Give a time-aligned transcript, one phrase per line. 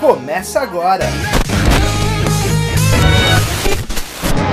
[0.00, 1.04] começa agora.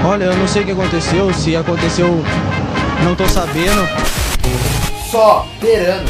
[0.06, 2.24] Olha, eu não sei o que aconteceu, se aconteceu,
[3.04, 3.88] não tô sabendo.
[5.10, 6.08] Só Verano.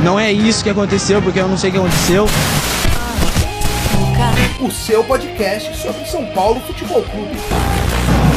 [0.00, 2.26] Não é isso que aconteceu, porque eu não sei o que aconteceu.
[4.60, 7.36] O seu podcast sobre São Paulo Futebol Clube.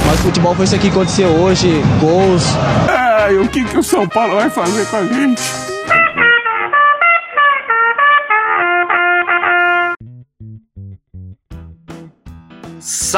[0.07, 2.43] Mas futebol foi isso aqui que aconteceu hoje, gols.
[2.89, 5.66] Ai, o que, que o São Paulo vai fazer com a gente?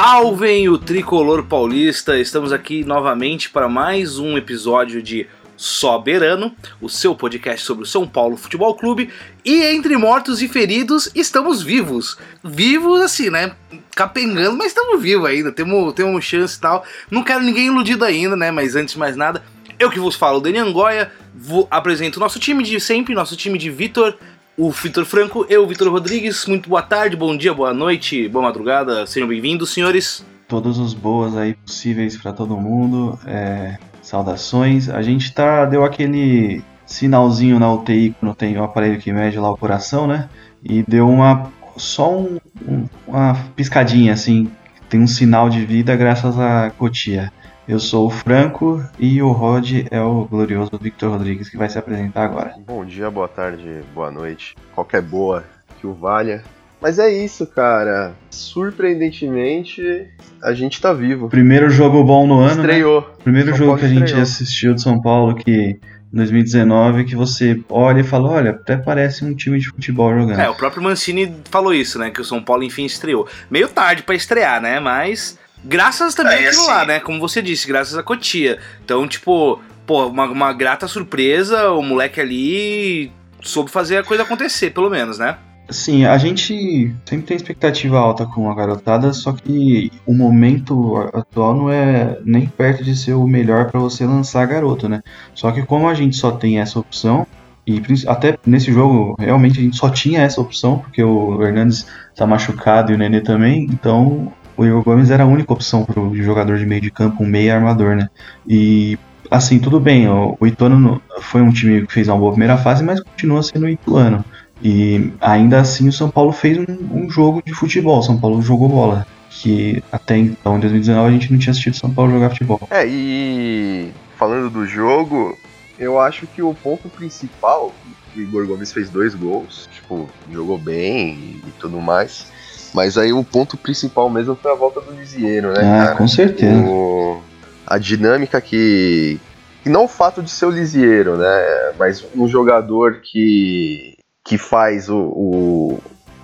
[0.01, 2.17] Salvem o tricolor paulista!
[2.17, 5.27] Estamos aqui novamente para mais um episódio de
[5.57, 9.09] Soberano, o seu podcast sobre o São Paulo Futebol Clube.
[9.43, 12.17] E entre mortos e feridos, estamos vivos.
[12.41, 13.51] Vivos assim, né?
[13.93, 15.51] Capengando, mas estamos vivos ainda.
[15.51, 16.85] Temos, temos chance e tal.
[17.11, 18.51] Não quero ninguém iludido ainda, né?
[18.51, 19.43] Mas antes de mais nada,
[19.77, 23.69] eu que vos falo, Dani Angoia, vou, apresento nosso time de sempre, nosso time de
[23.69, 24.17] Vitor,
[24.59, 26.45] o Vitor Franco, eu, Vitor Rodrigues.
[26.45, 29.07] Muito boa tarde, bom dia, boa noite, boa madrugada.
[29.07, 30.25] Sejam bem-vindos, senhores.
[30.49, 33.17] Todos os boas aí possíveis para todo mundo.
[33.25, 34.89] É, saudações.
[34.89, 39.49] A gente tá deu aquele sinalzinho na UTI quando tem o aparelho que mede lá
[39.49, 40.27] o coração, né?
[40.61, 44.51] E deu uma só um, um, uma piscadinha assim,
[44.89, 47.31] tem um sinal de vida graças à Cotia.
[47.69, 51.77] Eu sou o Franco e o Rod é o glorioso Victor Rodrigues que vai se
[51.77, 52.55] apresentar agora.
[52.65, 54.55] Bom dia, boa tarde, boa noite.
[54.73, 55.43] Qualquer boa
[55.79, 56.41] que o valha.
[56.81, 58.15] Mas é isso, cara.
[58.31, 60.07] Surpreendentemente,
[60.41, 61.29] a gente tá vivo.
[61.29, 62.59] Primeiro jogo bom no ano.
[62.59, 63.01] Estreou.
[63.01, 63.07] Né?
[63.23, 64.23] Primeiro São jogo Paulo que a gente estreou.
[64.23, 65.79] assistiu de São Paulo que
[66.11, 70.39] em 2019 que você olha e fala, olha, até parece um time de futebol jogando.
[70.39, 72.09] É, o próprio Mancini falou isso, né?
[72.09, 73.27] Que o São Paulo enfim estreou.
[73.47, 74.79] Meio tarde pra estrear, né?
[74.79, 76.99] Mas graças também àquilo assim- lá, né?
[76.99, 78.59] Como você disse, graças à Cotia.
[78.83, 84.71] Então, tipo, pô, uma, uma grata surpresa, o moleque ali soube fazer a coisa acontecer,
[84.71, 85.37] pelo menos, né?
[85.69, 91.55] Sim, a gente sempre tem expectativa alta com a garotada, só que o momento atual
[91.55, 95.01] não é nem perto de ser o melhor para você lançar garoto, né?
[95.35, 97.27] Só que como a gente só tem essa opção,
[97.67, 101.85] e até nesse jogo realmente a gente só tinha essa opção, porque o Hernandes
[102.15, 106.01] tá machucado e o Nenê também, então o Igor Gomes era a única opção para
[106.01, 108.09] o jogador de meio de campo, um meio armador, né?
[108.45, 108.99] E
[109.31, 112.83] assim, tudo bem, o, o Ituano foi um time que fez uma boa primeira fase,
[112.83, 114.25] mas continua sendo o Ituano.
[114.61, 118.41] E ainda assim o São Paulo fez um, um jogo de futebol, o São Paulo
[118.41, 119.07] jogou bola.
[119.29, 122.59] Que até então, em 2019, a gente não tinha assistido o São Paulo jogar futebol.
[122.69, 125.37] É, e falando do jogo,
[125.79, 127.73] eu acho que o ponto principal,
[128.13, 132.27] o Igor Gomes fez dois gols, tipo, jogou bem e tudo mais.
[132.73, 135.95] Mas aí o ponto principal mesmo foi a volta do Lisieiro, né, ah, cara?
[135.95, 136.61] com certeza.
[136.61, 137.19] O-
[137.65, 139.19] a dinâmica que.
[139.65, 141.71] Não o fato de ser o Lisieiro, né?
[141.77, 143.95] Mas um jogador que.
[144.23, 144.97] que faz o.
[144.97, 145.79] o-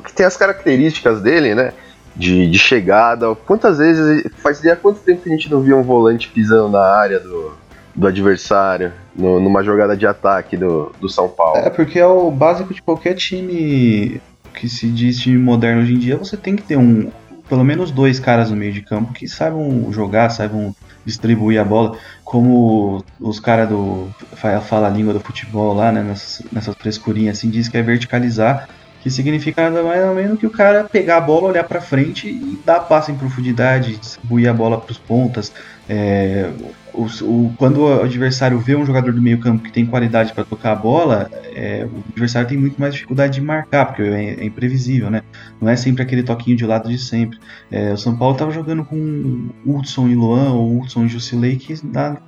[0.05, 1.73] que tem as características dele, né?
[2.15, 3.35] De, de chegada.
[3.35, 4.23] Quantas vezes.
[4.37, 7.53] Fazia quanto tempo que a gente não via um volante pisando na área do,
[7.93, 11.57] do adversário, no- numa jogada de ataque do, do São Paulo?
[11.57, 14.21] É, porque é o básico de qualquer time
[14.55, 17.11] que se diz time moderno hoje em dia, você tem que ter um.
[17.47, 21.95] Pelo menos dois caras no meio de campo que saibam jogar, saibam distribuir a bola,
[22.23, 27.37] como os caras do fa- fala a língua do futebol lá, né, nessas, nessas frescurinhas
[27.37, 28.67] assim, diz que é verticalizar,
[29.05, 32.27] que significa nada mais ou menos que o cara pegar a bola, olhar pra frente
[32.27, 35.53] e dar passe em profundidade, distribuir a bola pros pontas.
[35.87, 36.51] É,
[36.91, 40.43] o, o- quando o adversário vê um jogador do meio campo que tem qualidade para
[40.43, 44.43] tocar a bola, é, o adversário tem muito mais dificuldade de marcar, porque é, é
[44.45, 45.21] imprevisível, né?
[45.61, 47.37] Não é sempre aquele toquinho de lado de sempre.
[47.69, 51.75] É, o São Paulo estava jogando com Hudson e Luan, ou Hudson e Jusilei, que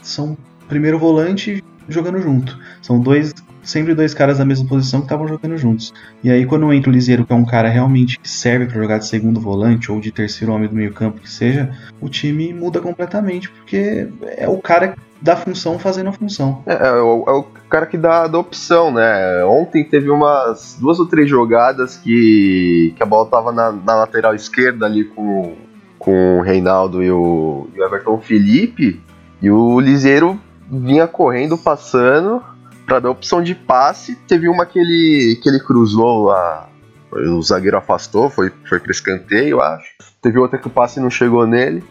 [0.03, 2.57] são primeiro volante jogando junto.
[2.81, 3.33] São dois,
[3.69, 5.93] sempre dois caras da mesma posição que estavam jogando juntos.
[6.23, 8.97] E aí quando entra o Liseiro, que é um cara realmente que serve para jogar
[8.97, 11.69] de segundo volante ou de terceiro homem do meio campo que seja,
[12.01, 14.07] o time muda completamente, porque
[14.37, 16.63] é o cara da função fazendo a função.
[16.65, 19.43] É, é o, é o cara que dá, dá opção, né?
[19.45, 24.35] Ontem teve umas duas ou três jogadas que, que a bola tava na, na lateral
[24.35, 25.55] esquerda ali com,
[25.97, 29.01] com o Reinaldo e o, e o Everton Felipe,
[29.41, 30.39] e o Liseiro
[30.69, 32.41] vinha correndo, passando,
[32.87, 34.15] pra dar opção de passe.
[34.27, 36.69] Teve uma que ele, que ele cruzou lá,
[37.11, 39.85] o zagueiro afastou, foi, foi pro escanteio, acho.
[40.21, 41.83] Teve outra que o passe não chegou nele.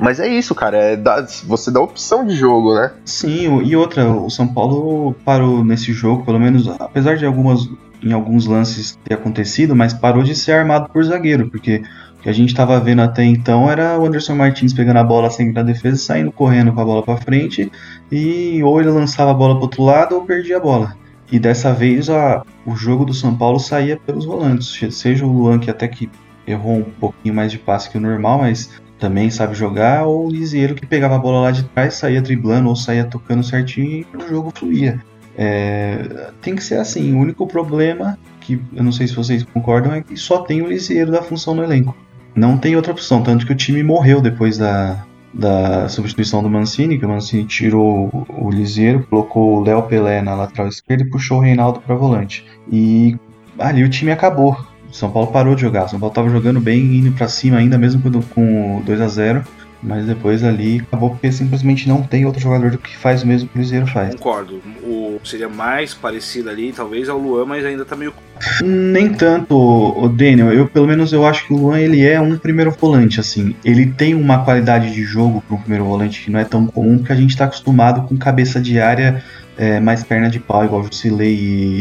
[0.00, 0.76] Mas é isso, cara.
[0.76, 0.98] É
[1.44, 2.92] você dá opção de jogo, né?
[3.04, 7.68] Sim, e outra, o São Paulo parou nesse jogo, pelo menos, apesar de algumas,
[8.02, 11.82] em alguns lances ter acontecido, mas parou de ser armado por zagueiro, porque
[12.18, 15.28] o que a gente estava vendo até então era o Anderson Martins pegando a bola
[15.28, 17.70] sempre na defesa, saindo correndo com a bola para frente,
[18.12, 20.94] e ou ele lançava a bola para outro lado ou perdia a bola.
[21.30, 24.94] E dessa vez a, o jogo do São Paulo saía pelos volantes.
[24.94, 26.10] Seja o Luan, que até que
[26.46, 30.30] errou um pouquinho mais de passe que o normal, mas também sabe jogar, ou o
[30.30, 34.16] Lisieiro que pegava a bola lá de trás, saía driblando ou saía tocando certinho e
[34.16, 35.02] o jogo fluía.
[35.34, 37.14] É, tem que ser assim.
[37.14, 40.68] O único problema, que eu não sei se vocês concordam, é que só tem o
[40.68, 41.96] Lisieiro da função no elenco.
[42.34, 46.98] Não tem outra opção, tanto que o time morreu depois da, da substituição do Mancini,
[46.98, 51.38] que o Mancini tirou o Liseiro, colocou o Léo Pelé na lateral esquerda e puxou
[51.38, 52.44] o Reinaldo para volante.
[52.70, 53.16] E
[53.58, 54.56] ali o time acabou.
[54.90, 55.88] São Paulo parou de jogar.
[55.88, 58.02] São Paulo estava jogando bem, indo para cima ainda, mesmo
[58.34, 59.44] com 2 a 0
[59.82, 63.54] mas depois ali acabou porque simplesmente não tem outro jogador que faz o mesmo que
[63.54, 64.14] o Cruzeiro faz.
[64.14, 64.62] Concordo.
[64.82, 68.14] O, seria mais parecido ali, talvez, ao Luan, mas ainda tá meio.
[68.62, 70.52] Nem tanto, o Daniel.
[70.52, 73.56] Eu, pelo menos, eu acho que o Luan ele é um primeiro volante, assim.
[73.64, 76.98] Ele tem uma qualidade de jogo para um primeiro volante que não é tão comum,
[76.98, 79.22] porque a gente está acostumado com cabeça de área
[79.56, 81.34] é, mais perna de pau, igual o Jusilei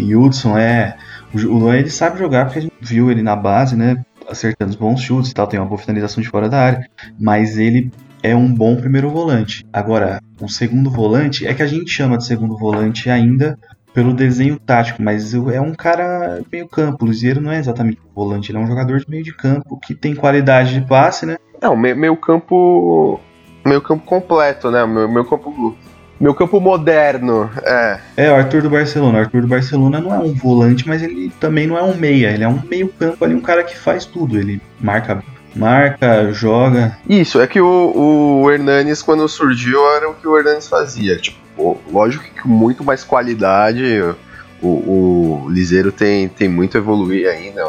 [0.07, 0.57] e Hudson.
[0.57, 0.95] É,
[1.33, 4.03] o Luan ele sabe jogar porque a gente viu ele na base, né?
[4.31, 6.89] Acertando os bons chutes e tal, tem uma boa finalização de fora da área,
[7.19, 7.91] mas ele
[8.23, 9.65] é um bom primeiro volante.
[9.73, 13.57] Agora, o segundo volante é que a gente chama de segundo volante ainda
[13.93, 17.03] pelo desenho tático, mas é um cara meio campo.
[17.03, 19.77] O Luziero não é exatamente um volante, ele é um jogador de meio de campo
[19.77, 21.37] que tem qualidade de passe, né?
[21.61, 23.19] Não, meio campo
[23.65, 24.85] meio campo completo, né?
[24.85, 25.75] Meio, meio campo
[26.21, 27.99] meu campo moderno, é.
[28.15, 29.17] É, o Arthur do Barcelona.
[29.17, 32.31] O Arthur do Barcelona não é um volante, mas ele também não é um meia.
[32.31, 34.37] Ele é um meio campo ali, um cara que faz tudo.
[34.37, 35.23] Ele marca
[35.55, 36.97] marca, joga.
[37.07, 41.17] Isso, é que o, o Hernanes, quando surgiu, era o que o Hernanes fazia.
[41.17, 43.83] Tipo, lógico que com muito mais qualidade.
[44.61, 47.63] O, o Liseiro tem, tem muito a evoluir ainda.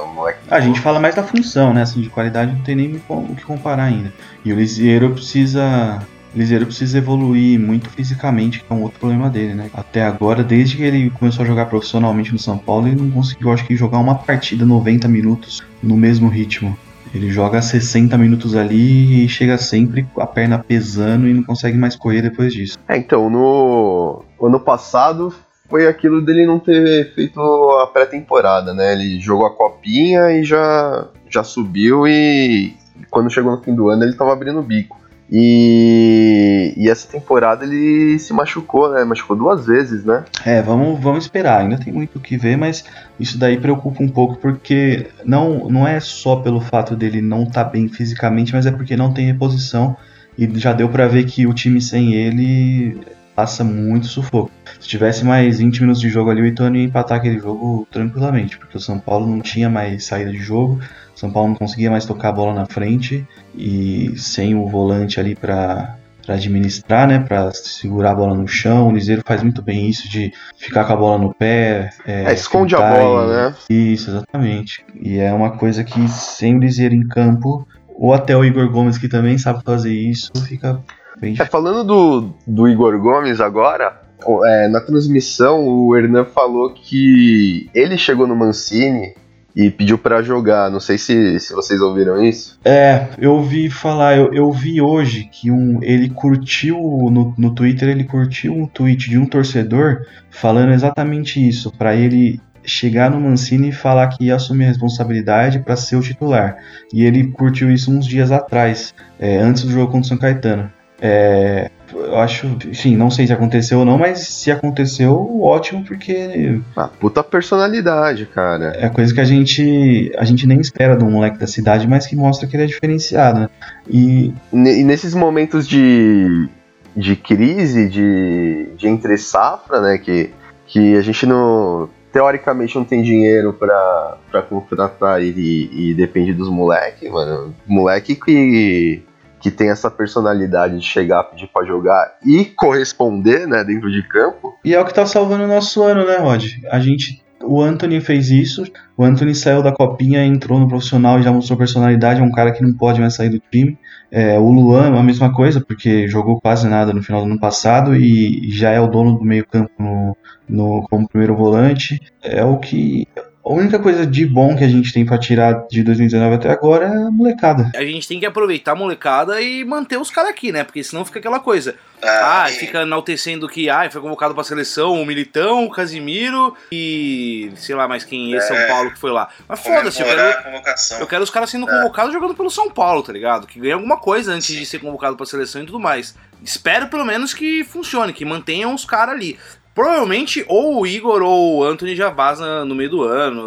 [0.51, 1.83] A gente fala mais da função, né?
[1.83, 4.13] Assim, de qualidade não tem nem o que comparar ainda.
[4.45, 9.55] E o Liseiro precisa Liseiro precisa evoluir muito fisicamente, que é um outro problema dele,
[9.55, 9.70] né?
[9.75, 13.52] Até agora, desde que ele começou a jogar profissionalmente no São Paulo, ele não conseguiu,
[13.52, 16.76] acho que, jogar uma partida 90 minutos no mesmo ritmo.
[17.14, 21.76] Ele joga 60 minutos ali e chega sempre com a perna pesando e não consegue
[21.76, 22.79] mais correr depois disso.
[22.88, 25.34] É, então, no ano passado
[25.69, 27.40] foi aquilo dele não ter feito
[27.82, 28.93] a pré-temporada, né?
[28.93, 32.75] Ele jogou a copinha e já, já subiu e
[33.11, 35.02] quando chegou no fim do ano ele tava abrindo o bico.
[35.34, 39.02] E, e, essa temporada ele se machucou, né?
[39.02, 40.26] Machucou duas vezes, né?
[40.44, 41.62] É, vamos, vamos esperar.
[41.62, 42.84] Ainda tem muito o que ver, mas
[43.19, 47.64] isso daí preocupa um pouco porque não, não é só pelo fato dele não estar
[47.64, 49.96] tá bem fisicamente, mas é porque não tem reposição.
[50.37, 53.00] E já deu para ver que o time sem ele
[53.34, 54.50] passa muito sufoco.
[54.81, 58.58] Se tivesse mais 20 minutos de jogo ali, o Ituano ia empatar aquele jogo tranquilamente,
[58.58, 60.81] porque o São Paulo não tinha mais saída de jogo,
[61.14, 65.20] o São Paulo não conseguia mais tocar a bola na frente e sem o volante
[65.20, 68.88] ali para para administrar, né, para segurar a bola no chão.
[68.88, 71.90] O Liseiro faz muito bem isso de ficar com a bola no pé.
[72.06, 73.29] É, é esconde a bola, e...
[73.29, 73.55] né?
[73.69, 74.84] Isso, exatamente.
[75.00, 78.99] E é uma coisa que sem o Liseiro em campo, ou até o Igor Gomes
[78.99, 80.81] que também sabe fazer isso, fica
[81.23, 84.03] bem é, Falando do, do Igor Gomes agora,
[84.45, 89.15] é, na transmissão o Hernan falou que ele chegou no Mancini
[89.55, 90.71] e pediu para jogar.
[90.71, 92.59] Não sei se, se vocês ouviram isso.
[92.65, 97.89] É, eu ouvi falar, eu, eu vi hoje que um, ele curtiu no, no Twitter,
[97.89, 103.69] ele curtiu um tweet de um torcedor falando exatamente isso, para ele chegar no Mancini
[103.69, 106.57] e falar que ia assumir a responsabilidade para ser o titular.
[106.93, 110.70] E ele curtiu isso uns dias atrás, é, antes do jogo contra o São Caetano.
[111.05, 116.61] É, eu acho, enfim, não sei se aconteceu ou não, mas se aconteceu, ótimo, porque.
[116.77, 118.73] Ah, puta personalidade, cara.
[118.77, 122.06] É coisa que a gente, a gente nem espera de um moleque da cidade, mas
[122.06, 123.49] que mostra que ele é diferenciado, né?
[123.89, 126.49] E, e nesses momentos de,
[126.97, 129.99] de crise, de, de entre safra, né?
[129.99, 130.31] Que,
[130.67, 131.91] que a gente não.
[132.13, 137.55] Teoricamente não tem dinheiro pra, pra contratar e, e depende dos moleques, mano.
[137.67, 139.03] Moleque que
[139.43, 144.55] que tem essa personalidade de chegar, pedir para jogar e corresponder, né, dentro de campo.
[144.65, 146.44] E é o que tá salvando o nosso ano, né, Rod?
[146.70, 148.65] A gente o Anthony fez isso,
[148.96, 152.53] o Anthony saiu da copinha, entrou no profissional e já mostrou personalidade, é um cara
[152.53, 153.77] que não pode mais sair do time.
[154.11, 157.96] É, o Luan, a mesma coisa, porque jogou quase nada no final do ano passado
[157.96, 160.17] e já é o dono do meio campo no,
[160.49, 162.01] no, como primeiro volante.
[162.22, 163.08] É o que
[163.44, 166.87] a única coisa de bom que a gente tem para tirar de 2019 até agora
[166.87, 167.72] é a molecada.
[167.75, 170.63] A gente tem que aproveitar a molecada e manter os caras aqui, né?
[170.63, 171.75] Porque senão fica aquela coisa.
[172.01, 177.53] Ah, ah fica enaltecendo que ah, foi convocado pra seleção o Militão, o Casimiro e
[177.56, 179.29] sei lá mais quem é, São Paulo que foi lá.
[179.49, 181.72] Mas foda-se, eu quero, eu quero os caras sendo é.
[181.72, 183.46] convocados jogando pelo São Paulo, tá ligado?
[183.49, 184.58] Que ganhe alguma coisa antes Sim.
[184.61, 186.15] de ser convocado pra seleção e tudo mais.
[186.44, 189.39] Espero pelo menos que funcione, que mantenham os caras ali.
[189.74, 193.46] Provavelmente ou o Igor ou o Anthony já vaza no meio do ano,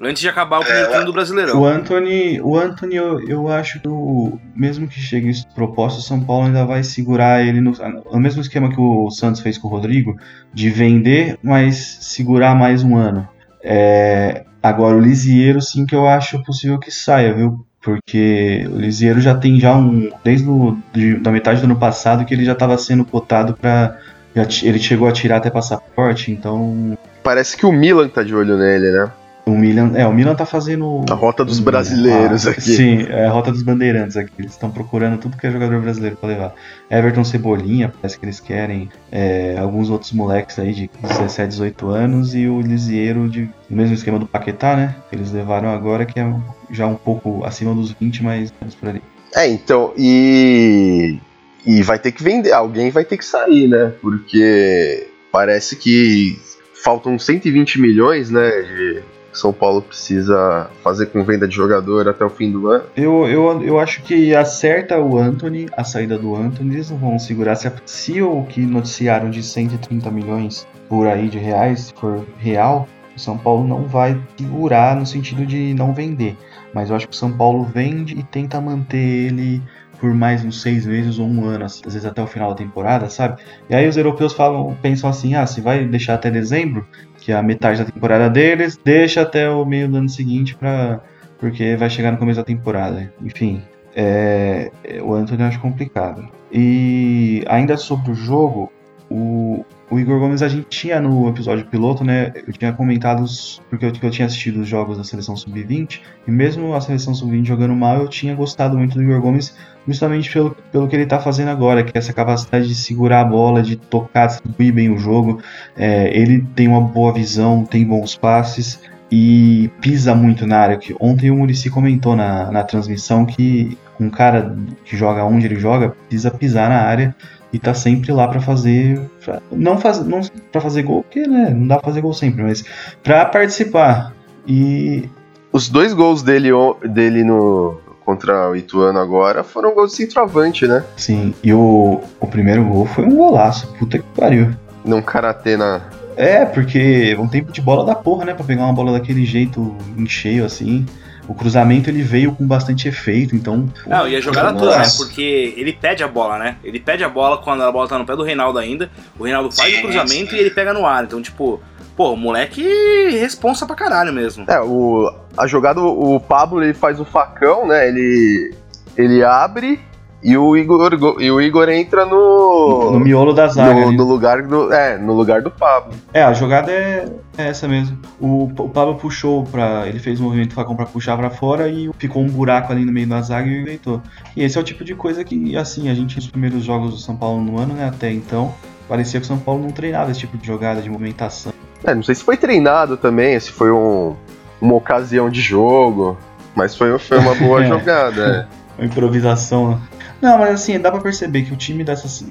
[0.00, 1.60] antes de acabar o primeiro turno do Brasileirão.
[1.60, 6.02] O Anthony, o Anthony eu, eu acho que o, mesmo que chegue esse propósito, o
[6.02, 7.72] São Paulo ainda vai segurar ele no,
[8.12, 10.16] no mesmo esquema que o Santos fez com o Rodrigo,
[10.52, 13.28] de vender, mas segurar mais um ano.
[13.62, 17.64] É, agora o Lisieiro sim que eu acho possível que saia, viu?
[17.80, 20.10] Porque o Lisieiro já tem já um.
[20.22, 23.98] Desde o, de, da metade do ano passado que ele já estava sendo cotado para
[24.34, 26.96] Ele chegou a tirar até passaporte, então.
[27.22, 29.10] Parece que o Milan tá de olho nele, né?
[29.44, 31.04] O Milan, é, o Milan tá fazendo.
[31.10, 32.60] A rota dos brasileiros a, aqui.
[32.60, 34.32] Sim, é a rota dos bandeirantes aqui.
[34.38, 36.54] Eles estão procurando tudo que é jogador brasileiro pra levar.
[36.88, 38.88] Everton Cebolinha, parece que eles querem.
[39.10, 42.34] É, alguns outros moleques aí de 17, 18 anos.
[42.36, 44.94] E o Lisieiro, de, no mesmo esquema do Paquetá, né?
[45.10, 46.34] Eles levaram agora, que é
[46.70, 49.02] já um pouco acima dos 20, mas por ali.
[49.34, 51.18] É, então, e.
[51.66, 52.52] E vai ter que vender.
[52.52, 53.92] Alguém vai ter que sair, né?
[54.00, 56.38] Porque parece que
[56.74, 58.50] faltam 120 milhões, né?
[58.62, 59.02] De
[59.32, 62.84] são Paulo precisa fazer com venda de jogador até o fim do ano?
[62.94, 67.18] Eu, eu, eu acho que acerta o Anthony, a saída do Anthony, eles não vão
[67.18, 67.56] segurar.
[67.56, 73.18] Se, se o que noticiaram de 130 milhões por aí de reais for real, o
[73.18, 76.36] São Paulo não vai segurar no sentido de não vender.
[76.74, 79.62] Mas eu acho que o São Paulo vende e tenta manter ele
[80.02, 83.08] por mais uns seis meses ou um ano, às vezes até o final da temporada,
[83.08, 83.40] sabe?
[83.70, 86.84] E aí os europeus falam, pensam assim, ah, se vai deixar até dezembro,
[87.18, 91.00] que é a metade da temporada deles, deixa até o meio do ano seguinte para
[91.38, 93.12] porque vai chegar no começo da temporada.
[93.22, 93.62] Enfim,
[93.94, 94.72] é,
[95.04, 96.28] o Anthony eu acho complicado.
[96.52, 98.72] E ainda sobre o jogo,
[99.12, 102.32] o, o Igor Gomes a gente tinha no episódio piloto, né?
[102.46, 103.24] Eu tinha comentado
[103.68, 107.44] porque eu, eu tinha assistido os jogos da seleção sub-20 e mesmo a seleção sub-20
[107.44, 109.54] jogando mal, eu tinha gostado muito do Igor Gomes
[109.86, 113.24] justamente pelo, pelo que ele está fazendo agora, que é essa capacidade de segurar a
[113.24, 115.42] bola, de tocar, distribuir bem o jogo.
[115.76, 120.78] É, ele tem uma boa visão, tem bons passes e pisa muito na área.
[120.78, 125.56] Que ontem o Murici comentou na, na transmissão que um cara que joga onde ele
[125.56, 127.14] joga precisa pisar na área
[127.52, 131.50] e tá sempre lá para fazer pra, não faz, não para fazer gol, porque né,
[131.50, 132.64] não dá pra fazer gol sempre, mas
[133.02, 134.14] para participar.
[134.46, 135.08] E
[135.52, 136.50] os dois gols dele
[136.88, 140.82] dele no contra o Ituano agora foram gols de centroavante, né?
[140.96, 144.50] Sim, e o, o primeiro gol foi um golaço, puta que pariu.
[144.84, 145.80] Num karatê na
[146.16, 149.76] É, porque um tempo de bola da porra, né, para pegar uma bola daquele jeito
[149.96, 150.84] em cheio assim
[151.28, 153.68] o cruzamento ele veio com bastante efeito, então.
[153.86, 154.84] Não, e a jogada toda, né?
[154.96, 156.56] Porque ele pede a bola, né?
[156.64, 158.90] Ele pede a bola quando a bola tá no pé do Reinaldo ainda.
[159.18, 160.36] O Reinaldo faz sim, o cruzamento sim.
[160.36, 161.04] e ele pega no ar.
[161.04, 161.60] Então, tipo,
[161.96, 162.64] pô, o moleque
[163.10, 164.44] responsa pra caralho mesmo.
[164.48, 167.88] É, o, a jogada, o Pablo ele faz o facão, né?
[167.88, 168.54] Ele,
[168.96, 169.80] ele abre
[170.22, 172.92] e o Igor, e o Igor entra no.
[172.92, 173.74] No miolo da zaga.
[173.74, 174.72] No, no, lugar do.
[174.72, 175.94] É, no lugar do Pablo.
[176.14, 177.98] É, a jogada é, é essa mesmo.
[178.20, 181.90] O, o Pablo puxou para Ele fez um movimento facão pra puxar para fora e
[181.98, 184.00] ficou um buraco ali no meio da zaga e deitou.
[184.36, 186.98] E esse é o tipo de coisa que, assim, a gente nos primeiros jogos do
[186.98, 188.54] São Paulo no ano, né, até então,
[188.88, 191.52] parecia que o São Paulo não treinava esse tipo de jogada, de movimentação.
[191.82, 194.14] É, não sei se foi treinado também, se foi um,
[194.60, 196.16] uma ocasião de jogo,
[196.54, 197.66] mas foi, foi uma boa é.
[197.68, 198.48] jogada.
[198.48, 198.62] É.
[198.78, 199.80] Uma improvisação.
[200.22, 201.84] Não, mas assim, dá para perceber que o time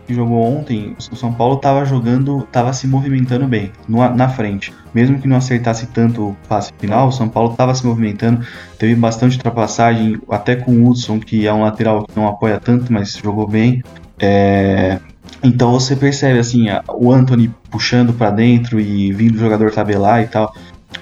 [0.07, 4.73] que jogou ontem, o São Paulo tava jogando, tava se movimentando bem no, na frente.
[4.93, 8.47] Mesmo que não acertasse tanto o passe final, o São Paulo tava se movimentando,
[8.79, 12.93] teve bastante ultrapassagem, até com o Hudson, que é um lateral que não apoia tanto,
[12.93, 13.83] mas jogou bem.
[14.17, 14.97] É,
[15.43, 20.27] então você percebe assim, o Anthony puxando para dentro e vindo o jogador tabelar e
[20.27, 20.55] tal.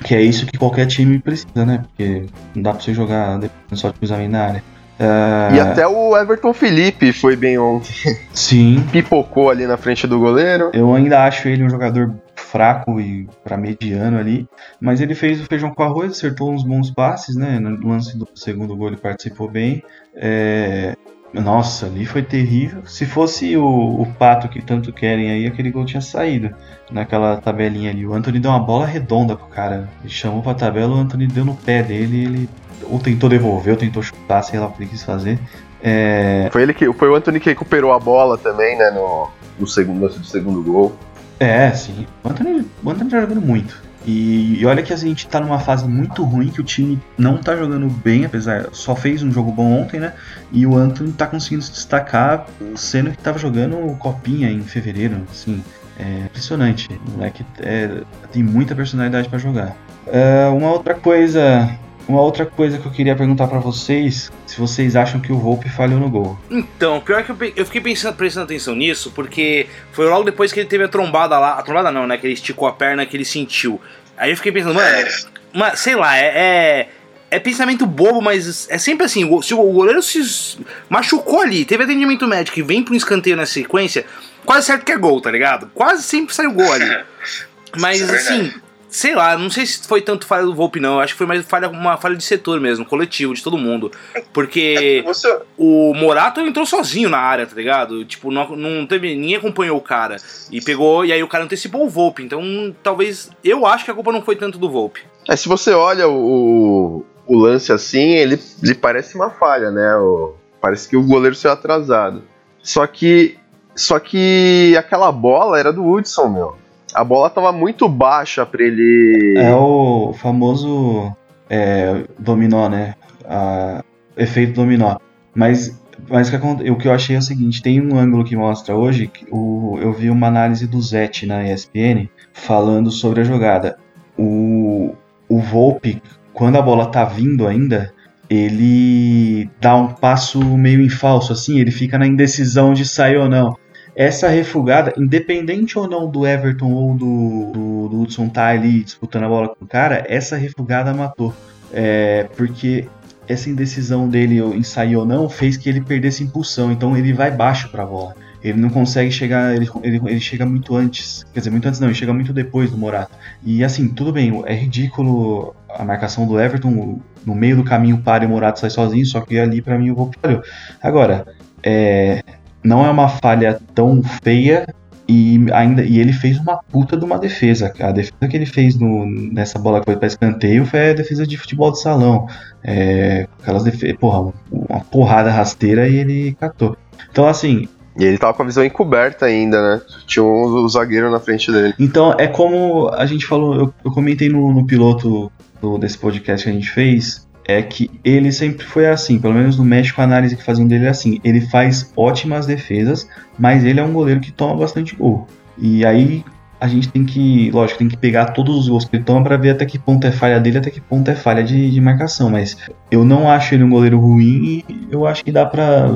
[0.04, 1.84] Que é isso que qualquer time precisa, né?
[1.84, 3.40] Porque não dá pra você jogar
[3.74, 4.79] só de cruzamento na área.
[5.00, 5.56] Uh...
[5.56, 7.94] E até o Everton Felipe foi bem ontem.
[8.34, 8.84] Sim.
[8.92, 10.72] Pipocou ali na frente do goleiro.
[10.74, 14.48] Eu ainda acho ele um jogador fraco e para mediano ali,
[14.82, 17.60] mas ele fez o feijão com arroz, acertou uns bons passes, né?
[17.60, 19.84] No lance do segundo gol ele participou bem.
[20.16, 20.96] É...
[21.34, 22.82] Nossa, ali foi terrível.
[22.86, 26.54] Se fosse o, o Pato que tanto querem aí, aquele gol tinha saído
[26.92, 28.06] naquela tabelinha ali.
[28.06, 29.88] O Anthony deu uma bola redonda pro cara.
[30.02, 32.50] Ele chamou pra tabela, o Anthony deu no pé dele ele
[32.84, 35.40] ou tentou devolver, ou tentou chutar, sei lá o que ele quis fazer.
[35.82, 36.50] É...
[36.52, 40.02] Foi ele que foi o Anthony que recuperou a bola também, né, no, no segundo,
[40.02, 40.96] no segundo gol.
[41.40, 42.06] É, sim.
[42.24, 43.89] O Anthony, o Anthony tá jogando muito.
[44.06, 47.38] E, e, olha que a gente tá numa fase muito ruim, que o time não
[47.38, 50.14] tá jogando bem, apesar, só fez um jogo bom ontem, né?
[50.52, 55.64] E o Anthony tá conseguindo se destacar, sendo que tava jogando copinha em fevereiro, assim.
[56.00, 56.88] É impressionante.
[57.08, 59.76] O moleque é, tem muita personalidade para jogar.
[60.08, 61.70] Uh, uma outra coisa
[62.10, 65.70] uma outra coisa que eu queria perguntar pra vocês, se vocês acham que o Volpe
[65.70, 66.38] falhou no gol.
[66.50, 70.60] Então, pior que eu, eu fiquei pensando, prestando atenção nisso, porque foi logo depois que
[70.60, 71.54] ele teve a trombada lá.
[71.54, 72.18] A trombada não, né?
[72.18, 73.80] Que ele esticou a perna que ele sentiu.
[74.18, 75.08] Aí eu fiquei pensando, mano,
[75.54, 76.90] ma- sei lá, é, é.
[77.30, 80.58] é pensamento bobo, mas é sempre assim: se o goleiro se
[80.90, 84.04] machucou ali, teve atendimento médico e vem pra um escanteio na sequência,
[84.44, 85.70] quase certo que é gol, tá ligado?
[85.76, 86.90] Quase sempre sai o gol ali.
[87.78, 88.52] Mas é assim.
[88.90, 90.96] Sei lá, não sei se foi tanto falha do Volpe, não.
[90.96, 93.92] Eu acho que foi mais falha, uma falha de setor mesmo, coletivo, de todo mundo.
[94.34, 98.04] Porque Você, o Morato entrou sozinho na área, tá ligado?
[98.06, 99.16] Tipo, não, não teve.
[99.16, 100.18] Ninguém acompanhou o cara.
[100.52, 101.06] E pegou.
[101.06, 102.24] E aí o cara antecipou o Volpe.
[102.24, 103.30] Então, talvez.
[103.44, 105.02] Eu acho que a culpa não foi tanto do Volpe.
[105.28, 109.96] É, se você olha o, o lance assim, ele, ele parece uma falha, né?
[109.98, 112.24] O- parece que o goleiro saiu atrasado.
[112.64, 113.38] Só que.
[113.76, 116.58] Só que aquela bola era do Hudson, meu.
[116.94, 119.36] A bola tava muito baixa pra ele.
[119.38, 121.12] É o famoso
[121.50, 122.96] é, dominó, né?
[123.26, 123.84] A-
[124.18, 124.98] efeito dominó.
[125.36, 125.80] Mas,
[126.10, 128.36] mas o, que, acon- o que eu achei é o seguinte: tem um ângulo que
[128.36, 129.08] mostra hoje.
[129.08, 133.78] Que o, eu vi uma análise do Zete na ESPN falando sobre a jogada.
[134.18, 134.94] O,
[135.30, 136.02] o Volpe,
[136.34, 137.94] quando a bola tá vindo ainda,
[138.30, 143.30] ele dá um passo meio em falso, assim, ele fica na indecisão de sair ou
[143.30, 143.56] não.
[144.00, 149.26] Essa refugada, independente ou não do Everton ou do, do, do Hudson tá ali disputando
[149.26, 151.36] a bola com o cara, essa refugada matou.
[151.74, 152.88] É, porque
[153.28, 157.30] essa indecisão dele em sair ou não fez que ele perdesse impulsão, então ele vai
[157.30, 158.16] baixo pra bola.
[158.42, 161.90] Ele não consegue chegar, ele, ele, ele chega muito antes, quer dizer, muito antes não,
[161.90, 163.12] ele chega muito depois do Morata.
[163.44, 168.24] E assim, tudo bem, é ridículo a marcação do Everton, no meio do caminho para
[168.24, 170.42] e o Morata sai sozinho, só que ali pra mim o Volpe falhou.
[170.82, 171.28] Agora,
[171.62, 172.24] é,
[172.64, 174.68] não é uma falha tão feia
[175.08, 177.74] e ainda e ele fez uma puta de uma defesa.
[177.80, 181.26] A defesa que ele fez no, nessa bola que foi para escanteio foi a defesa
[181.26, 182.28] de futebol de salão.
[182.64, 186.78] É, aquelas defesas, porra, uma porrada rasteira e ele catou.
[187.12, 189.82] Então assim, E ele tava com a visão encoberta ainda, né?
[190.06, 191.74] Tinha um, o zagueiro na frente dele.
[191.80, 196.44] então é como a gente falou, eu, eu comentei no, no piloto do- desse podcast
[196.46, 200.04] que a gente fez, é que ele sempre foi assim, pelo menos no México a
[200.04, 204.22] análise que faziam dele é assim, ele faz ótimas defesas, mas ele é um goleiro
[204.22, 205.28] que toma bastante gol.
[205.58, 206.24] E aí
[206.62, 209.36] a gente tem que, lógico, tem que pegar todos os gols que ele toma para
[209.36, 212.30] ver até que ponto é falha dele, até que ponto é falha de, de marcação,
[212.30, 212.56] mas
[212.92, 215.90] eu não acho ele um goleiro ruim e eu acho que dá pra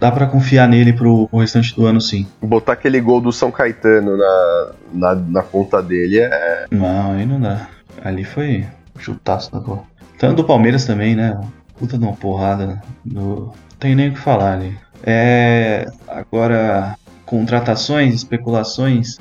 [0.00, 2.26] dá para confiar nele pro, pro restante do ano sim.
[2.40, 6.66] Botar aquele gol do São Caetano na, na, na conta dele é.
[6.70, 7.68] Não, aí não dá.
[8.02, 8.64] Ali foi
[8.98, 9.86] chutaço da gol.
[10.24, 11.38] Tanto do Palmeiras também, né?
[11.78, 12.82] Puta de uma porrada.
[13.04, 13.20] Do...
[13.20, 14.74] Não tem nem o que falar ali.
[15.02, 15.86] É.
[16.08, 19.18] Agora, contratações, especulações.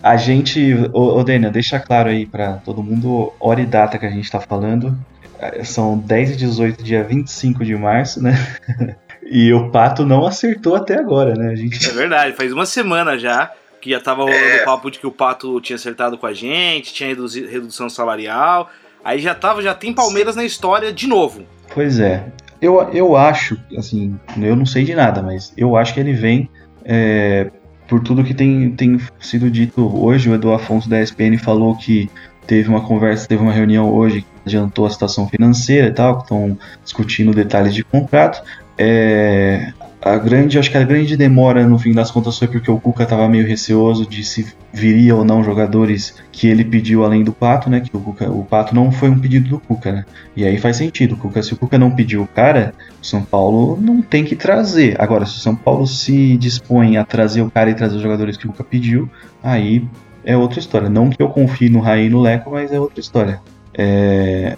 [0.00, 0.72] A, gente.
[0.92, 4.30] Ô, ô Dênia, deixa claro aí pra todo mundo hora e data que a gente
[4.30, 4.96] tá falando.
[5.36, 8.34] É, São 10 e 18, dia 25 de março, né?
[9.32, 11.52] E o Pato não acertou até agora, né?
[11.52, 14.98] A gente É verdade, faz uma semana já que já tava rolando o papo de
[14.98, 18.68] que o Pato tinha acertado com a gente, tinha redução salarial.
[19.04, 21.42] Aí já tava, já tem Palmeiras na história de novo.
[21.72, 22.24] Pois é.
[22.60, 26.48] Eu, eu acho, assim, eu não sei de nada, mas eu acho que ele vem
[26.84, 27.50] é,
[27.88, 30.28] por tudo que tem, tem sido dito hoje.
[30.28, 32.10] O Edu Afonso da ESPN falou que
[32.46, 36.22] teve uma conversa, teve uma reunião hoje que adiantou a situação financeira e tal, que
[36.24, 38.42] estão discutindo detalhes de contrato.
[38.76, 42.80] É, a grande, acho que a grande demora no fim das contas foi porque o
[42.80, 47.32] Cuca estava meio receoso de se viria ou não jogadores que ele pediu além do
[47.32, 47.80] Pato, né?
[47.80, 50.04] Que o, Cuca, o Pato não foi um pedido do Cuca, né?
[50.34, 51.14] E aí faz sentido.
[51.14, 54.34] O Cuca, se o Cuca não pediu o cara, o São Paulo não tem que
[54.34, 54.98] trazer.
[54.98, 58.38] Agora, se o São Paulo se dispõe a trazer o cara e trazer os jogadores
[58.38, 59.08] que o Cuca pediu,
[59.42, 59.84] aí
[60.24, 60.88] é outra história.
[60.88, 63.40] Não que eu confie no Raí e no Leco, mas é outra história.
[63.74, 64.56] É,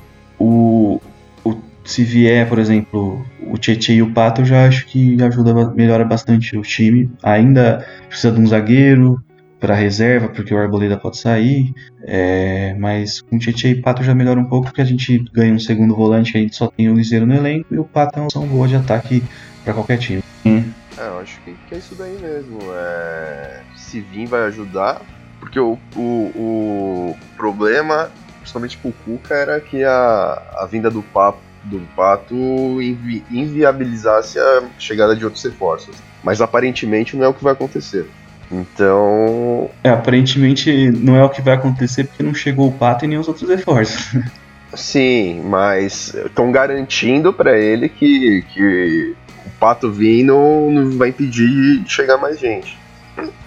[1.85, 6.05] se vier, por exemplo, o Tietchan e o Pato, eu já acho que ajuda, melhora
[6.05, 7.11] bastante o time.
[7.23, 9.23] Ainda precisa de um zagueiro
[9.59, 11.73] para reserva, porque o Arboleda pode sair.
[12.05, 15.55] é, mas com o Tietchan e Pato já melhora um pouco, porque a gente ganha
[15.55, 18.23] um segundo volante, a gente só tem o Liseiro no elenco e o Pato é
[18.23, 19.23] uma opção boa de ataque
[19.65, 20.23] para qualquer time.
[20.45, 22.59] É, eu acho que, que é isso daí mesmo.
[22.75, 25.01] É, se vir vai ajudar,
[25.39, 31.39] porque o, o, o problema, principalmente pro Cuca, era que a, a vinda do, papo,
[31.65, 32.35] do Pato
[32.83, 35.95] invi- inviabilizasse a chegada de outros reforços.
[36.23, 38.07] Mas aparentemente não é o que vai acontecer.
[38.51, 43.09] Então, É, aparentemente não é o que vai acontecer porque não chegou o Pato e
[43.09, 44.15] nem os outros reforços.
[44.75, 49.15] sim, mas estão garantindo pra ele que, que
[49.47, 50.35] o Pato vindo
[50.71, 52.79] não vai impedir de chegar mais gente.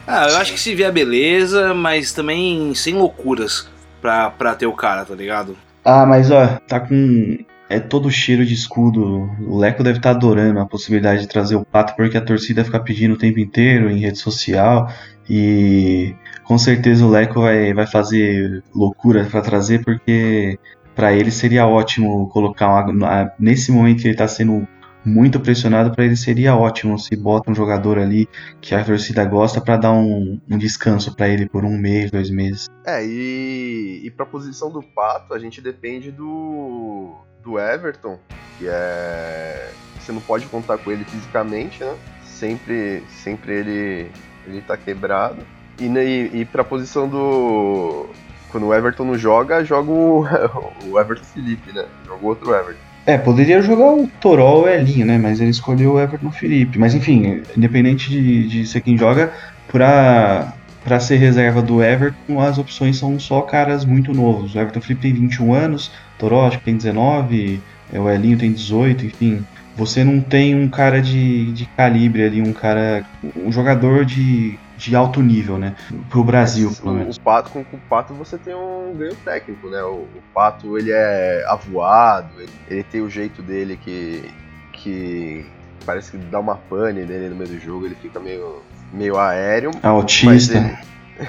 [0.08, 3.67] Ah, eu acho que se vier beleza, mas também sem loucuras
[4.01, 5.58] pra, pra ter o cara, tá ligado?
[5.84, 7.38] Ah, mas ó, tá com.
[7.69, 9.30] É todo cheiro de escudo.
[9.41, 12.80] O Leco deve estar adorando a possibilidade de trazer o Pato, porque a torcida fica
[12.80, 14.89] pedindo o tempo inteiro em rede social.
[15.30, 20.60] E com certeza o Leco vai, vai fazer loucura para trazer, porque
[20.95, 24.67] para ele seria ótimo colocar uma, nesse momento que ele está sendo
[25.06, 28.28] muito pressionado, para ele seria ótimo se bota um jogador ali
[28.60, 32.30] que a torcida gosta para dar um, um descanso para ele por um mês, dois
[32.30, 32.68] meses.
[32.86, 37.13] É, e, e para a posição do Pato, a gente depende do,
[37.44, 38.20] do Everton,
[38.58, 39.72] que é.
[40.00, 41.96] Você não pode contar com ele fisicamente, né?
[42.24, 44.12] Sempre, sempre ele,
[44.46, 45.38] ele tá quebrado.
[45.80, 48.08] E, e, e pra posição do.
[48.52, 50.24] Quando o Everton não joga, joga o,
[50.88, 51.86] o Everton Felipe, né?
[52.06, 52.94] Joga o outro Everton.
[53.06, 55.18] É, poderia jogar o Toró ou o Elinho, né?
[55.18, 56.80] Mas ele escolheu o Everton Felipe.
[56.80, 59.32] Mas enfim, independente de, de ser quem joga,
[59.68, 64.56] pra, pra ser reserva do Everton, as opções são só caras muito novos.
[64.56, 67.62] O Everton Felipe tem 21 anos, Toró acho que tem 19,
[67.94, 69.46] é, o Elinho tem 18, enfim.
[69.78, 73.06] Você não tem um cara de, de calibre ali, um cara.
[73.36, 75.75] um jogador de, de alto nível, né?
[76.09, 77.17] Pro Brasil, Mas pelo menos.
[77.17, 79.81] o Pato, com, com o Pato você tem um ganho técnico, né?
[79.83, 84.23] O, o Pato, ele é avoado, ele, ele tem o jeito dele que,
[84.73, 85.45] que
[85.85, 88.61] parece que dá uma pane nele no meio do jogo, ele fica meio,
[88.91, 89.71] meio aéreo.
[89.75, 90.57] Mas Autista.
[90.57, 90.77] ele,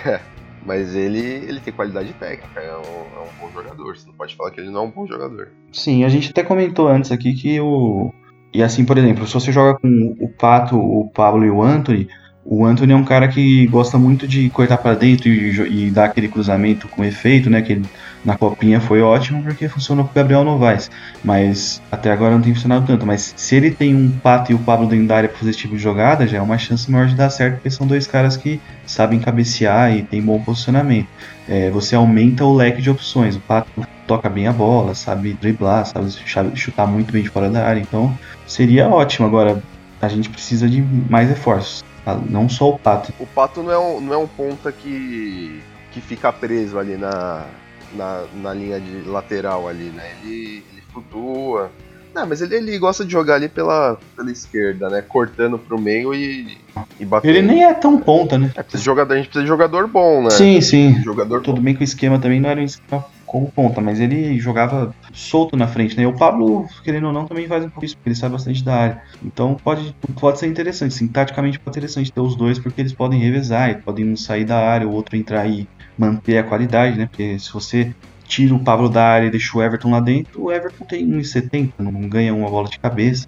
[0.05, 0.21] é,
[0.65, 3.97] mas ele, ele tem qualidade técnica, é um, é um bom jogador.
[3.97, 5.53] Você não pode falar que ele não é um bom jogador.
[5.73, 8.13] Sim, a gente até comentou antes aqui que o.
[8.53, 12.09] E assim, por exemplo, se você joga com o Pato, o Pablo e o Anthony,
[12.49, 16.05] o Anthony é um cara que gosta muito de cortar para dentro e, e dar
[16.05, 17.61] aquele cruzamento com efeito, né?
[17.61, 17.83] Que
[18.25, 20.89] na copinha foi ótimo porque funcionou com o Gabriel Novaes.
[21.25, 23.05] Mas até agora não tem funcionado tanto.
[23.05, 25.59] Mas se ele tem um Pato e o Pablo dentro da área pra fazer esse
[25.59, 28.37] tipo de jogada, já é uma chance maior de dar certo, porque são dois caras
[28.37, 31.09] que sabem cabecear e tem bom posicionamento.
[31.49, 33.35] É, você aumenta o leque de opções.
[33.35, 33.69] O Pato
[34.07, 36.13] toca bem a bola, sabe driblar, sabe
[36.55, 37.81] chutar muito bem de fora da área.
[37.81, 39.27] Então seria ótimo.
[39.27, 39.61] Agora
[40.01, 40.81] a gente precisa de
[41.11, 41.86] mais reforços.
[42.07, 42.15] Tá?
[42.31, 43.13] Não só o Pato.
[43.19, 47.45] O Pato não é um, não é um ponta que, que fica preso ali na,
[47.93, 50.13] na, na linha de lateral ali, né?
[50.23, 51.73] Ele, ele flutua.
[52.15, 55.03] Não, mas ele, ele gosta de jogar ali pela, pela esquerda, né?
[55.03, 56.57] Cortando pro meio e,
[57.01, 57.31] e batendo.
[57.31, 58.53] Ele nem é tão ponta, né?
[58.55, 60.31] É, precisa de jogador, a gente precisa de jogador bom, né?
[60.31, 61.03] Sim, sim.
[61.03, 61.63] Jogador Tudo bom.
[61.63, 65.57] bem que o esquema também não era um esquema como ponta, mas ele jogava solto
[65.57, 66.05] na frente, né?
[66.05, 68.65] E o Pablo, querendo ou não, também faz um pouco isso, porque ele sabe bastante
[68.65, 69.03] da área.
[69.23, 72.95] Então pode, pode ser interessante, sim, taticamente pode ser interessante ter os dois, porque eles
[72.95, 77.07] podem revezar, podem um sair da área, o outro entrar e manter a qualidade, né?
[77.07, 77.95] Porque se você
[78.27, 81.73] tira o Pablo da área e deixa o Everton lá dentro, o Everton tem 1,70,
[81.79, 83.27] não ganha uma bola de cabeça.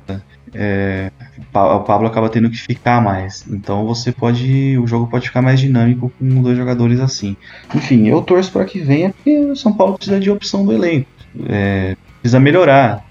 [0.54, 3.44] É, o Pa- o Pablo acaba tendo que ficar mais.
[3.50, 4.78] Então você pode.
[4.78, 7.36] O jogo pode ficar mais dinâmico com dois jogadores assim.
[7.74, 11.06] Enfim, eu torço para que venha, porque o São Paulo precisa de opção do elenco.
[11.48, 13.04] É, precisa melhorar.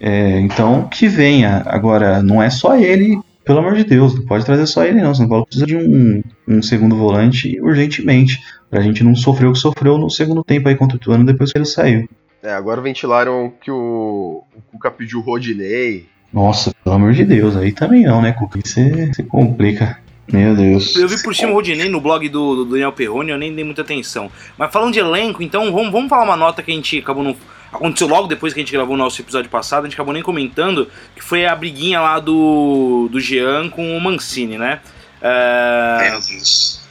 [0.00, 1.62] É, então que venha.
[1.66, 5.14] Agora, não é só ele, pelo amor de Deus, não pode trazer só ele, não.
[5.14, 8.38] São Paulo precisa de um, um segundo volante urgentemente.
[8.70, 11.52] Pra gente não sofrer o que sofreu no segundo tempo aí contra o Tuano depois
[11.52, 12.08] que ele saiu.
[12.42, 16.06] É, agora ventilaram que o, o Cuca pediu o Rodinei.
[16.32, 18.58] Nossa, pelo amor de Deus, aí também não, né, Cuca?
[18.58, 19.98] Isso é- você complica.
[20.32, 20.96] Meu Deus.
[20.96, 23.64] Eu vi por cima o Rodinei no blog do, do Daniel Perrone, eu nem dei
[23.64, 24.30] muita atenção.
[24.56, 27.36] Mas falando de elenco, então vamos, vamos falar uma nota que a gente acabou não.
[27.72, 30.22] Aconteceu logo depois que a gente gravou o nosso episódio passado, a gente acabou nem
[30.22, 34.80] comentando, que foi a briguinha lá do, do Jean com o Mancini, né?
[35.22, 36.82] É, Meu Deus.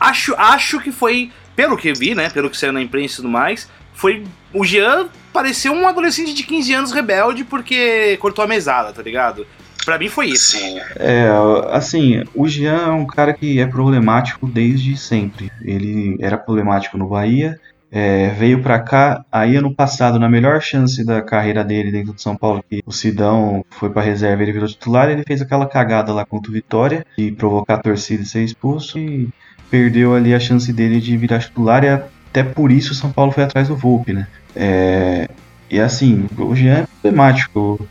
[0.00, 2.30] acho, acho que foi, pelo que vi, né?
[2.30, 4.24] Pelo que saiu na imprensa e tudo mais, foi.
[4.52, 9.46] O Jean pareceu um adolescente de 15 anos rebelde porque cortou a mesada, tá ligado?
[9.84, 10.56] Pra mim foi isso.
[10.56, 10.80] Sim.
[10.96, 11.28] É,
[11.70, 15.52] assim, o Jean é um cara que é problemático desde sempre.
[15.62, 17.60] Ele era problemático no Bahia,
[17.96, 22.20] é, veio pra cá, aí ano passado, na melhor chance da carreira dele dentro do
[22.20, 26.12] São Paulo, que o Sidão foi pra reserva ele virou titular, ele fez aquela cagada
[26.12, 29.28] lá contra o Vitória, de provocar a torcida e ser expulso, e
[29.70, 33.30] perdeu ali a chance dele de virar titular, e até por isso o São Paulo
[33.30, 34.26] foi atrás do Volpe, né?
[34.56, 35.28] É,
[35.70, 37.88] e assim, o Jean é problemático.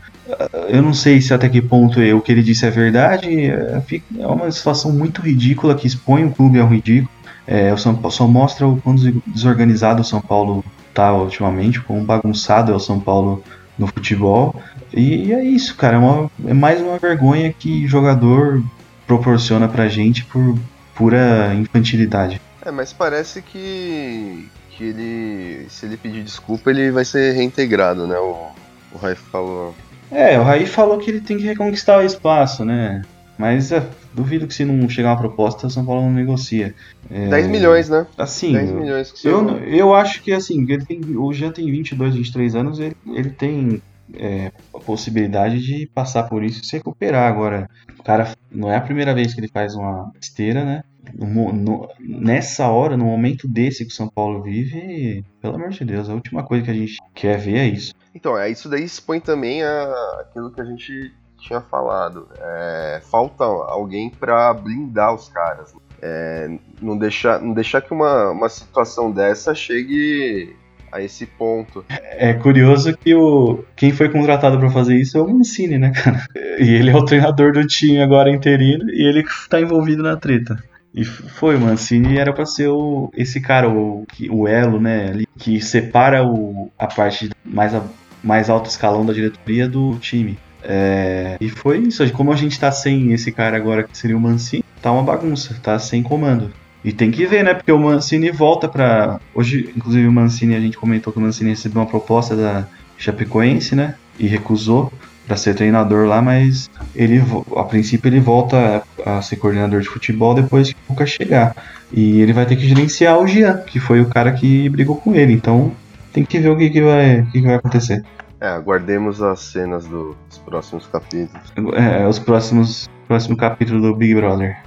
[0.68, 3.46] Eu não sei se até que ponto o que ele disse é verdade.
[3.46, 3.82] É
[4.18, 7.10] é uma situação muito ridícula que expõe o clube ao ridículo.
[7.46, 11.78] É, o São Paulo só mostra o quão des- desorganizado o São Paulo tá ultimamente,
[11.78, 13.42] o quão bagunçado é o São Paulo
[13.78, 14.54] no futebol.
[14.92, 15.96] E é isso, cara.
[15.96, 18.62] É, uma- é mais uma vergonha que jogador
[19.06, 20.56] proporciona pra gente por
[20.94, 22.40] pura infantilidade.
[22.64, 25.66] É, mas parece que, que ele.
[25.68, 28.16] Se ele pedir desculpa, ele vai ser reintegrado, né?
[28.16, 28.46] O,
[28.92, 29.74] o Raif falou.
[30.10, 33.02] É, o Raí falou que ele tem que reconquistar o espaço, né?
[33.36, 33.82] Mas é,
[34.14, 36.74] duvido que se não chegar uma proposta, o São Paulo não negocia.
[37.10, 38.06] É, 10 milhões, né?
[38.16, 42.14] Assim, 10 milhões que eu, eu acho que assim, ele tem, o Jean tem 22,
[42.14, 43.82] 23 anos, ele, ele tem
[44.14, 47.30] é, a possibilidade de passar por isso e se recuperar.
[47.30, 50.84] Agora, o cara não é a primeira vez que ele faz uma esteira, né?
[51.12, 55.84] No, no, nessa hora, no momento desse que o São Paulo vive, pelo amor de
[55.84, 57.94] Deus, a última coisa que a gente quer ver é isso.
[58.14, 61.12] Então, é, isso daí expõe também a, aquilo que a gente
[61.44, 62.26] tinha falado.
[62.40, 65.74] É, falta alguém para blindar os caras.
[66.00, 70.56] É, não, deixar, não deixar que uma, uma situação dessa chegue
[70.90, 71.84] a esse ponto.
[71.88, 76.24] É curioso que o quem foi contratado para fazer isso é o Mancini, né, cara?
[76.58, 80.62] E ele é o treinador do time agora interino e ele tá envolvido na treta.
[80.94, 85.26] E foi, o Mancini era para ser o, esse cara, o, o elo, né, ali,
[85.36, 87.82] que separa o, a parte mais, a,
[88.22, 90.38] mais alto escalão da diretoria do time.
[90.66, 94.20] É, e foi isso, como a gente tá sem esse cara agora que seria o
[94.20, 96.50] Mancini, tá uma bagunça, tá sem comando.
[96.84, 97.54] E tem que ver, né?
[97.54, 101.50] Porque o Mancini volta para Hoje, inclusive, o Mancini, a gente comentou que o Mancini
[101.50, 102.66] recebeu uma proposta da
[102.98, 103.94] Chapecoense, né?
[104.18, 104.92] E recusou
[105.26, 107.22] para ser treinador lá, mas ele,
[107.56, 111.56] a princípio, ele volta a ser coordenador de futebol depois que o Lucas chegar.
[111.90, 115.14] E ele vai ter que gerenciar o Jean, que foi o cara que brigou com
[115.14, 115.32] ele.
[115.32, 115.72] Então,
[116.12, 118.04] tem que ver o que, que, vai, o que, que vai acontecer.
[118.44, 121.50] É, aguardemos as cenas dos próximos capítulos.
[121.74, 124.62] É, os próximos próximo capítulo do Big Brother.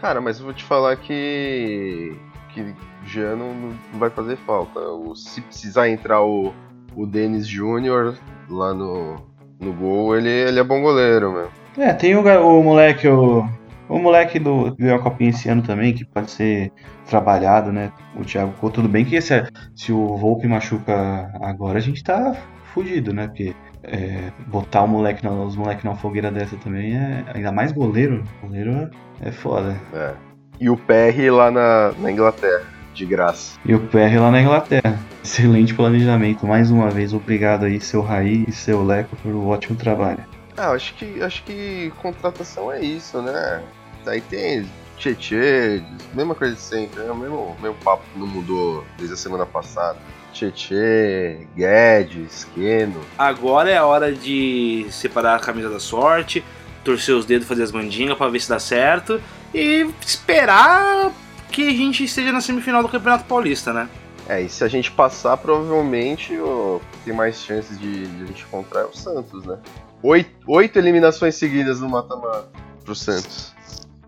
[0.00, 2.16] Cara, mas eu vou te falar que.
[2.54, 4.80] que já não, não vai fazer falta.
[4.80, 6.54] O, se precisar entrar o,
[6.96, 8.14] o Denis Júnior
[8.48, 9.16] lá no,
[9.60, 11.50] no gol, ele, ele é bom goleiro, meu.
[11.76, 13.46] É, tem o, o moleque, o,
[13.90, 16.72] o moleque do ganhou a copinha esse ano também, que pode ser
[17.06, 17.92] trabalhado, né?
[18.18, 22.34] O Thiago Couto, tudo bem que esse, se o Volpe machuca agora, a gente tá
[22.76, 23.26] fudido, né?
[23.26, 27.24] Porque é, botar o moleque na, os moleques numa fogueira dessa também é.
[27.34, 28.22] Ainda mais goleiro.
[28.42, 28.90] Goleiro
[29.22, 29.80] é foda.
[29.94, 30.12] É.
[30.60, 33.58] E o PR lá na, na Inglaterra, de graça.
[33.64, 34.98] E o PR lá na Inglaterra.
[35.24, 36.46] Excelente planejamento.
[36.46, 40.24] Mais uma vez, obrigado aí, seu Raí e seu Leco, pelo ótimo trabalho.
[40.56, 43.62] Ah, acho que, acho que contratação é isso, né?
[44.04, 45.82] Daí tem Tietê,
[46.14, 47.10] mesma coisa de sempre, né?
[47.10, 49.98] o mesmo, mesmo papo que não mudou desde a semana passada.
[50.36, 53.00] Tietê, Guedes, Keno.
[53.16, 56.44] Agora é a hora de separar a camisa da sorte,
[56.84, 59.20] torcer os dedos, fazer as mandingas para ver se dá certo
[59.54, 61.10] e esperar
[61.50, 63.88] que a gente esteja na semifinal do Campeonato Paulista, né?
[64.28, 68.42] É, e se a gente passar, provavelmente o tem mais chances de, de a gente
[68.42, 69.56] encontrar é o Santos, né?
[70.02, 72.48] Oito, oito eliminações seguidas no mata-mata
[72.84, 73.54] pro Santos.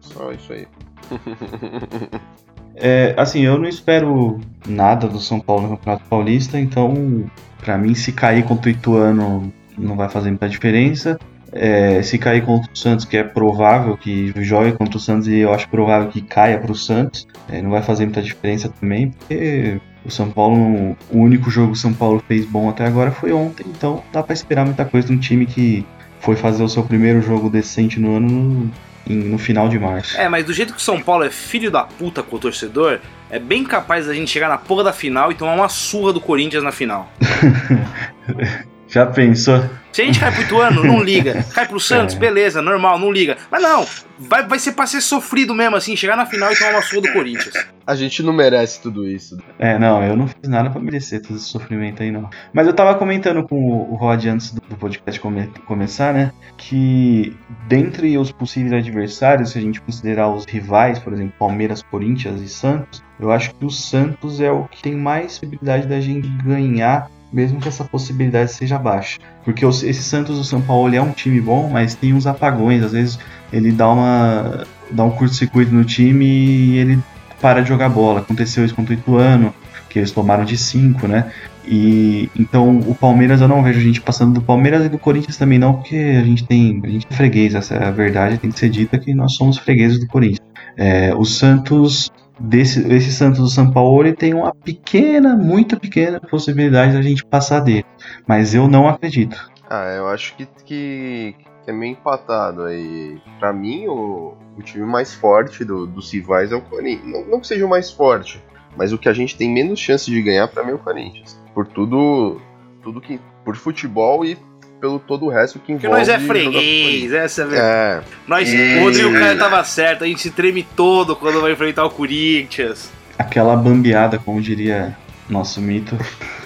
[0.01, 0.69] Só isso aí.
[2.81, 7.25] É, assim, eu não espero nada do São Paulo no Campeonato Paulista, então,
[7.61, 11.19] para mim, se cair contra o Ituano não vai fazer muita diferença.
[11.51, 15.39] É, se cair contra o Santos, que é provável que jogue contra o Santos e
[15.39, 19.11] eu acho provável que caia para o Santos, é, não vai fazer muita diferença também,
[19.11, 23.11] porque o São Paulo, o único jogo que o São Paulo fez bom até agora
[23.11, 25.87] foi ontem, então dá para esperar muita coisa de um time que
[26.21, 28.71] foi fazer o seu primeiro jogo decente no ano
[29.09, 30.17] no final de março.
[30.17, 33.01] É, mas do jeito que o São Paulo é filho da puta com o torcedor,
[33.31, 36.21] é bem capaz da gente chegar na porra da final e tomar uma surra do
[36.21, 37.11] Corinthians na final.
[38.89, 39.63] Já pensou?
[39.93, 41.45] Se a gente cai pro Ituano, não liga.
[41.55, 42.19] Cai pro Santos, é.
[42.19, 43.37] beleza, normal, não liga.
[43.51, 43.87] Mas não,
[44.19, 47.03] vai, vai ser pra ser sofrido mesmo, assim, chegar na final e tomar uma surra
[47.03, 47.55] do Corinthians.
[47.87, 49.39] A gente não merece tudo isso.
[49.59, 52.29] É, não, eu não fiz nada pra merecer todo esse sofrimento aí, não.
[52.53, 56.33] Mas eu tava comentando com o Rod antes do podcast come começar, né?
[56.57, 62.41] Que dentre os possíveis adversários, se a gente considerar os rivais, por exemplo, Palmeiras, Corinthians
[62.41, 66.29] e Santos, eu acho que o Santos é o que tem mais possibilidade da gente
[66.45, 69.19] ganhar mesmo que essa possibilidade seja baixa.
[69.45, 72.93] Porque esse Santos do São Paulo é um time bom, mas tem uns apagões, às
[72.93, 73.19] vezes
[73.53, 76.99] ele dá uma dá um curto-circuito no time e ele
[77.41, 78.21] para de jogar bola.
[78.21, 79.55] Aconteceu isso contra o Ituano,
[79.89, 81.31] que eles tomaram de 5, né?
[81.67, 85.37] E então o Palmeiras eu não vejo a gente passando do Palmeiras e do Corinthians
[85.37, 88.51] também não, porque a gente tem, a gente é freguês, essa é a verdade tem
[88.51, 90.41] que ser dita que nós somos fregueses do Corinthians.
[90.77, 96.21] É, o Santos desse esse Santos do São Paulo ele tem uma pequena, muito pequena
[96.21, 97.85] possibilidade da gente passar dele,
[98.27, 99.51] mas eu não acredito.
[99.69, 103.21] Ah, eu acho que, que, que é meio empatado aí.
[103.39, 107.07] Para mim, o, o time mais forte do, dos rivais é o Corinthians.
[107.07, 108.43] Não, não que seja o mais forte,
[108.77, 111.39] mas o que a gente tem menos chance de ganhar para mim é o Corinthians.
[111.55, 112.41] Por tudo,
[112.83, 114.39] tudo que por futebol e
[114.81, 115.89] pelo todo o resto que envolve.
[115.89, 118.07] Porque nós é freguês, essa é a verdade.
[118.07, 118.13] É.
[118.27, 118.79] Nós, e...
[118.79, 122.91] O Rodrigo Caio tava certo, a gente se treme todo quando vai enfrentar o Corinthians.
[123.19, 124.97] Aquela bambeada, como diria
[125.29, 125.97] nosso mito.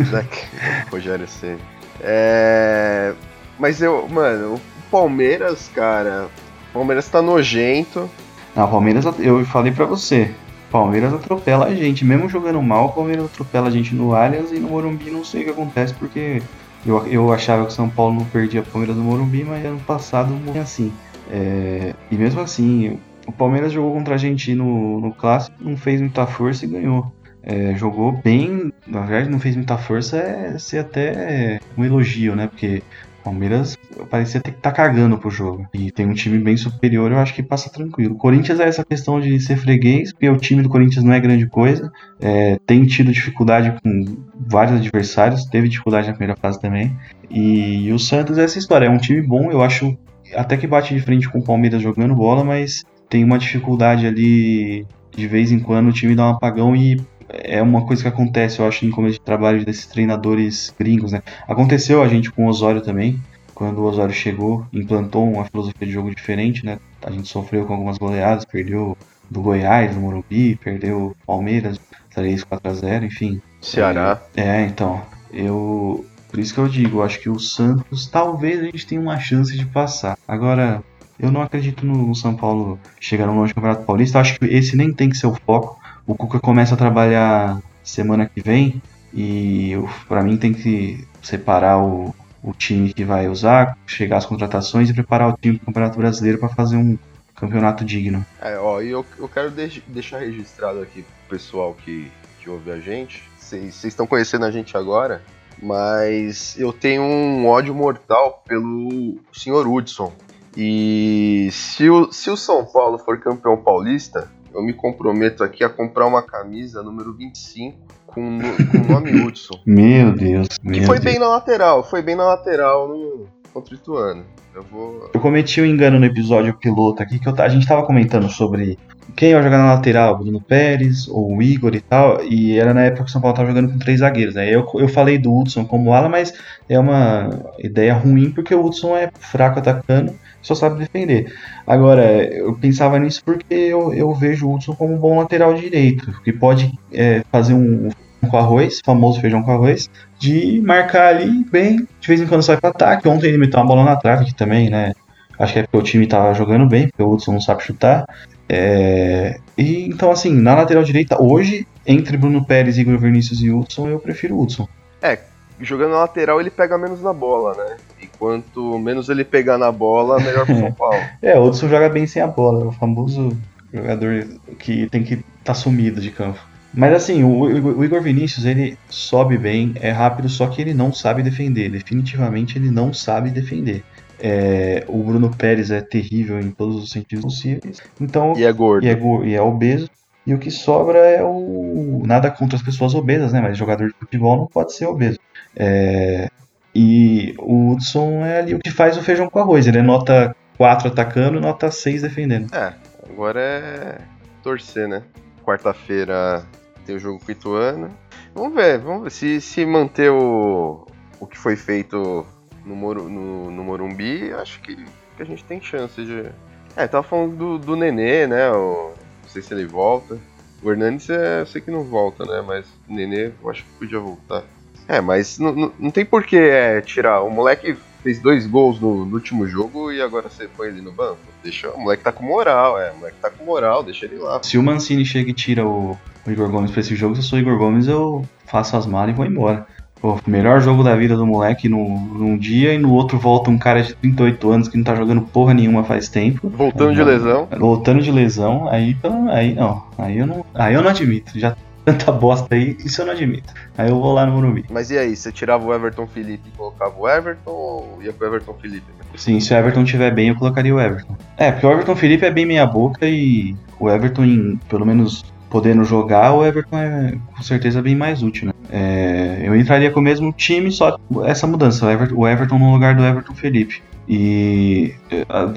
[0.91, 1.57] Rogério C.
[2.01, 3.13] É.
[3.59, 6.29] Mas eu, mano, o Palmeiras, cara.
[6.71, 8.11] O Palmeiras tá nojento.
[8.57, 10.31] Não, o Palmeiras, eu falei pra você.
[10.71, 12.05] Palmeiras atropela a gente.
[12.05, 15.43] Mesmo jogando mal, o Palmeiras atropela a gente no Allianz e no Morumbi não sei
[15.43, 16.43] o que acontece porque
[16.85, 20.35] Eu, eu achava que o São Paulo não perdia Palmeiras no Morumbi, mas ano passado
[20.35, 20.93] não assim.
[21.31, 26.01] É, e mesmo assim, o Palmeiras jogou contra a gente no, no clássico, não fez
[26.01, 27.13] muita força e ganhou.
[27.45, 32.47] É, jogou bem, na verdade não fez muita força, é ser até um elogio, né?
[32.47, 32.83] Porque
[33.23, 33.79] Palmeiras
[34.11, 35.67] parecia ter que estar tá cagando pro jogo.
[35.73, 38.15] E tem um time bem superior, eu acho que passa tranquilo.
[38.15, 41.21] O Corinthians é essa questão de ser freguês, porque o time do Corinthians não é
[41.21, 41.91] grande coisa.
[42.21, 46.97] É, tem tido dificuldade com vários adversários, teve dificuldade na primeira fase também.
[47.31, 49.97] E, e o Santos é essa história, é um time bom, eu acho
[50.35, 54.87] até que bate de frente com o Palmeiras jogando bola, mas tem uma dificuldade ali
[55.15, 56.99] de vez em quando o time dá um apagão e
[57.33, 61.23] é uma coisa que acontece, eu acho, em começo de trabalho desses treinadores gringos, né?
[61.49, 63.21] Aconteceu a gente com o Osório também,
[63.55, 66.79] quando o Osório chegou, implantou uma filosofia de jogo diferente, né?
[67.03, 68.97] A gente sofreu com algumas goleadas, perdeu
[69.31, 71.81] do Goiás, do Morumbi, perdeu Palmeiras
[72.15, 73.41] 3, 4 a 0, enfim.
[73.61, 74.21] Ceará.
[74.37, 78.61] É, é, então, eu por isso que eu digo, eu acho que o Santos talvez
[78.61, 80.17] a gente tenha uma chance de passar.
[80.27, 80.83] Agora,
[81.21, 84.17] eu não acredito no São Paulo chegar no longe do Campeonato Paulista.
[84.17, 85.79] Eu acho que esse nem tem que ser o foco.
[86.07, 88.83] O Cuca começa a trabalhar semana que vem
[89.15, 89.75] e
[90.09, 94.95] para mim tem que separar o, o time que vai usar, chegar às contratações e
[94.95, 96.99] preparar o time do Campeonato Brasileiro para fazer um
[97.35, 98.25] campeonato digno.
[98.41, 102.11] É, ó, e eu, eu quero de deixar registrado aqui pro pessoal que,
[102.41, 103.23] que ouve a gente.
[103.39, 105.23] Vocês estão conhecendo a gente agora,
[105.63, 110.13] mas eu tenho um ódio mortal pelo senhor Hudson.
[110.57, 115.69] E se o, se o São Paulo for campeão paulista, eu me comprometo aqui a
[115.69, 119.59] comprar uma camisa número 25 com, com o nome Hudson.
[119.67, 120.49] Meu Deus.
[120.59, 121.13] Que foi Deus.
[121.13, 124.25] bem na lateral, foi bem na lateral no, contra o Ituano.
[124.55, 125.11] Eu vou.
[125.15, 128.79] Eu cometi um engano no episódio piloto aqui, que eu, a gente tava comentando sobre
[129.17, 132.83] quem ia jogar na lateral, Bruno Pérez ou o Igor e tal, e era na
[132.83, 134.35] época que o São Paulo tava jogando com três zagueiros.
[134.35, 134.55] Né?
[134.55, 136.35] Eu, eu falei do Hudson como ala, mas
[136.69, 141.33] é uma ideia ruim porque o Hudson é fraco atacando, só sabe defender.
[141.67, 146.13] Agora, eu pensava nisso porque eu, eu vejo o Hudson como um bom lateral direito,
[146.23, 147.89] que pode é, fazer um
[148.29, 152.57] com arroz, famoso feijão com arroz, de marcar ali bem, de vez em quando sai
[152.57, 153.09] para ataque.
[153.09, 154.93] Ontem ele meteu uma bola na trave aqui também, né?
[155.39, 158.07] Acho que é porque o time tava jogando bem, porque o Hudson não sabe chutar.
[158.49, 159.39] É...
[159.57, 163.99] E então, assim, na lateral direita, hoje, entre Bruno Pérez, Igor Vinícius e Hudson, eu
[163.99, 164.69] prefiro o Hudson.
[165.01, 165.19] É,
[165.63, 167.77] jogando na lateral ele pega menos na bola, né?
[168.01, 171.01] E quanto menos ele pegar na bola, melhor pro São Paulo.
[171.21, 173.37] é, o Hudson joga bem sem a bola, é o famoso
[173.73, 174.27] jogador
[174.59, 176.39] que tem que estar tá sumido de campo.
[176.75, 180.93] Mas assim, o, o, Igor Vinícius, ele sobe bem, é rápido, só que ele não
[180.93, 181.71] sabe defender.
[181.71, 183.85] Definitivamente ele não sabe defender.
[184.19, 187.83] É, o Bruno Pérez é terrível em todos os sentidos possíveis.
[188.01, 188.87] Então, e é gordo.
[188.87, 189.91] E é, e é obeso.
[190.27, 192.03] E o que sobra é o.
[192.07, 193.41] Nada contra as pessoas obesas, né?
[193.41, 195.19] Mas jogador de futebol não pode ser obeso.
[195.57, 196.29] É...
[196.75, 199.67] E o Hudson é ali o que faz o feijão com arroz.
[199.67, 202.55] Ele é nota 4 atacando e nota 6 defendendo.
[202.55, 202.75] É,
[203.11, 203.99] agora é
[204.43, 205.03] torcer, né?
[205.45, 206.45] Quarta-feira
[206.87, 207.91] tem o jogo com o Ituano.
[208.35, 210.87] Vamos ver, vamos ver se, se manter o,
[211.21, 212.27] o que foi feito
[212.65, 214.77] no, no, no Morumbi, acho que,
[215.17, 216.31] que a gente tem chance de.
[216.77, 218.51] É, tava falando do, do Nenê, né?
[218.51, 220.19] O, não sei se ele volta.
[220.63, 222.43] O Hernandes é, eu sei que não volta, né?
[222.47, 224.45] Mas o Nenê eu acho que podia voltar.
[224.89, 227.23] É, mas não, tem por que é, tirar.
[227.23, 230.93] O moleque fez dois gols no, no, último jogo e agora você põe ele no
[230.93, 231.19] banco.
[231.43, 232.91] Deixa, o moleque tá com moral, é.
[232.91, 234.41] O moleque tá com moral, deixa ele lá.
[234.43, 237.25] Se o Mancini chega e tira o, o Igor Gomes pra esse jogo, se eu
[237.25, 239.67] sou o Igor Gomes, eu faço as malas e vou embora.
[240.03, 243.57] Pô, melhor jogo da vida do moleque no, num dia e no outro volta um
[243.57, 246.49] cara de 38 anos que não tá jogando porra nenhuma faz tempo.
[246.49, 247.49] Voltando de lesão.
[247.57, 249.85] Voltando de lesão, aí, então, aí não.
[249.97, 250.45] Aí eu não.
[250.53, 251.39] Aí eu não admito.
[251.39, 253.53] Já tanta bosta aí, isso eu não admito.
[253.77, 254.65] Aí eu vou lá no Morumbi.
[254.71, 258.27] Mas e aí, você tirava o Everton Felipe e colocava o Everton ou ia pro
[258.27, 258.87] Everton Felipe?
[259.17, 261.17] Sim, se o Everton tiver bem, eu colocaria o Everton.
[261.37, 265.25] É, porque o Everton Felipe é bem meia boca e o Everton, em, pelo menos
[265.51, 268.53] podendo jogar, o Everton é com certeza bem mais útil, né?
[268.71, 272.73] É, eu entraria com o mesmo time, só essa mudança, o Everton, o Everton no
[272.73, 273.83] lugar do Everton Felipe.
[274.09, 274.95] E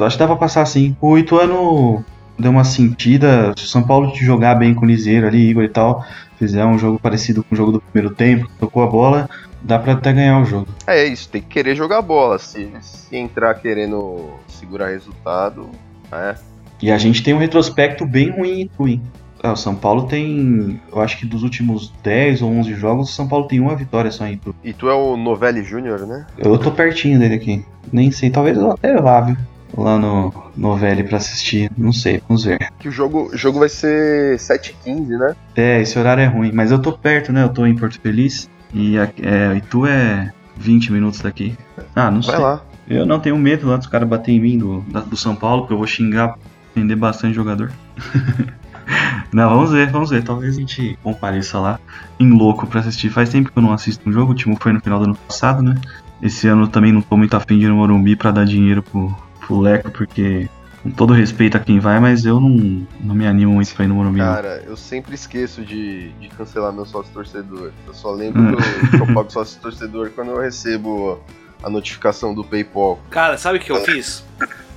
[0.01, 0.95] acho que dá pra passar assim.
[1.01, 2.03] O Ituano
[2.37, 3.53] deu uma sentida.
[3.55, 6.05] Se o São Paulo te jogar bem com o Liseiro ali, Igor e tal,
[6.37, 9.29] fizer um jogo parecido com o jogo do primeiro tempo, tocou a bola,
[9.61, 10.67] dá pra até ganhar o jogo.
[10.85, 12.37] É isso, tem que querer jogar bola.
[12.39, 15.69] Se, se entrar querendo segurar resultado,
[16.11, 16.35] é.
[16.81, 19.01] E a gente tem um retrospecto bem ruim em Itu,
[19.45, 23.13] ah, o São Paulo tem, eu acho que dos últimos 10 ou 11 jogos, o
[23.13, 24.55] São Paulo tem uma vitória só em Itu.
[24.63, 26.25] E tu é o Novelli Júnior, né?
[26.37, 27.63] Eu tô pertinho dele aqui.
[27.93, 29.37] Nem sei, talvez eu até vá, viu?
[29.77, 32.71] Lá no Novelli pra assistir, não sei, vamos ver.
[32.79, 35.35] Que o jogo, o jogo vai ser 7h15, né?
[35.55, 37.43] É, esse horário é ruim, mas eu tô perto, né?
[37.43, 41.57] Eu tô em Porto Feliz e é, Itu é 20 minutos daqui.
[41.95, 42.43] Ah, não Vai sei.
[42.43, 42.61] lá.
[42.87, 45.73] Eu não tenho medo lá dos caras bater em mim do, do São Paulo, porque
[45.73, 46.37] eu vou xingar,
[46.71, 47.71] ofender bastante jogador.
[49.33, 50.23] não, vamos ver, vamos ver.
[50.23, 51.79] Talvez a gente compareça lá
[52.19, 53.09] em louco pra assistir.
[53.09, 55.15] Faz tempo que eu não assisto um jogo, o último foi no final do ano
[55.15, 55.75] passado, né?
[56.21, 58.81] Esse ano eu também não tô muito afim de ir no Morumbi pra dar dinheiro
[58.83, 59.13] pro,
[59.45, 60.49] pro Leco, porque
[60.83, 63.87] com todo respeito a quem vai, mas eu não, não me animo muito pra ir
[63.87, 64.19] no Morumbi.
[64.19, 67.71] Cara, eu sempre esqueço de, de cancelar meu sócio torcedor.
[67.87, 68.55] Eu só lembro Hum.
[68.55, 71.19] que eu, que eu pago sócio torcedor quando eu recebo
[71.63, 72.99] a notificação do PayPal.
[73.09, 74.23] Cara, sabe o que eu fiz?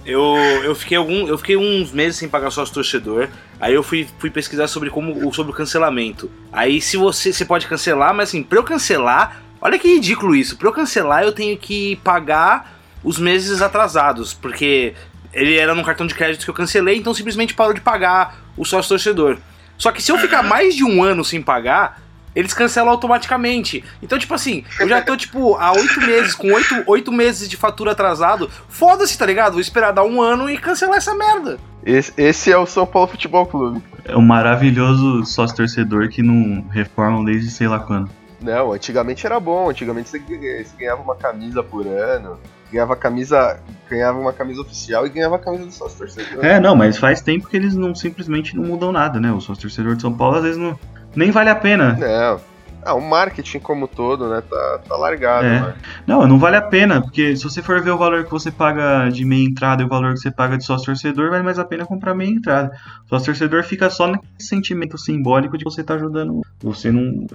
[0.06, 0.22] Eu,
[0.64, 3.28] eu, fiquei algum, eu fiquei uns meses sem pagar sócio torcedor.
[3.60, 6.30] Aí eu fui, fui pesquisar sobre como sobre o cancelamento.
[6.50, 10.56] Aí se você, você pode cancelar, mas assim, pra eu cancelar, olha que ridículo isso.
[10.56, 14.94] Pra eu cancelar, eu tenho que pagar os meses atrasados, porque
[15.32, 18.64] ele era num cartão de crédito que eu cancelei, então simplesmente parou de pagar o
[18.64, 19.38] sócio torcedor.
[19.76, 22.00] Só que se eu ficar mais de um ano sem pagar,
[22.34, 23.84] eles cancelam automaticamente.
[24.02, 27.56] Então, tipo assim, eu já tô, tipo, há oito meses, com oito, oito meses de
[27.56, 28.50] fatura atrasado.
[28.68, 29.52] Foda-se, tá ligado?
[29.52, 31.58] Vou esperar dar um ano e cancelar essa merda.
[31.84, 33.82] Esse, esse é o São Paulo Futebol Clube.
[34.04, 38.10] É um maravilhoso sócio torcedor que não reformam desde sei lá quando.
[38.40, 39.70] Não, antigamente era bom.
[39.70, 42.38] Antigamente você ganha- você ganhava uma camisa por ano.
[42.72, 43.58] Ganhava camisa.
[43.90, 46.44] Ganhava uma camisa oficial e ganhava a camisa do sócio torcedor.
[46.44, 49.32] É, não, mas faz tempo que eles não simplesmente não mudam nada, né?
[49.32, 50.78] O sócio torcedor de São Paulo às vezes não.
[51.16, 51.94] Nem vale a pena.
[51.94, 52.40] Não.
[52.80, 54.40] Ah, o marketing como todo, né?
[54.48, 55.60] Tá, tá largado, É.
[55.60, 55.74] né?
[56.06, 59.08] Não, não vale a pena, porque se você for ver o valor que você paga
[59.10, 61.64] de meia entrada e o valor que você paga de sócio torcedor, vale mais a
[61.64, 62.70] pena comprar meia entrada.
[63.04, 66.40] O sócio torcedor fica só naquele sentimento simbólico de você tá ajudando.
[66.62, 67.26] Você não.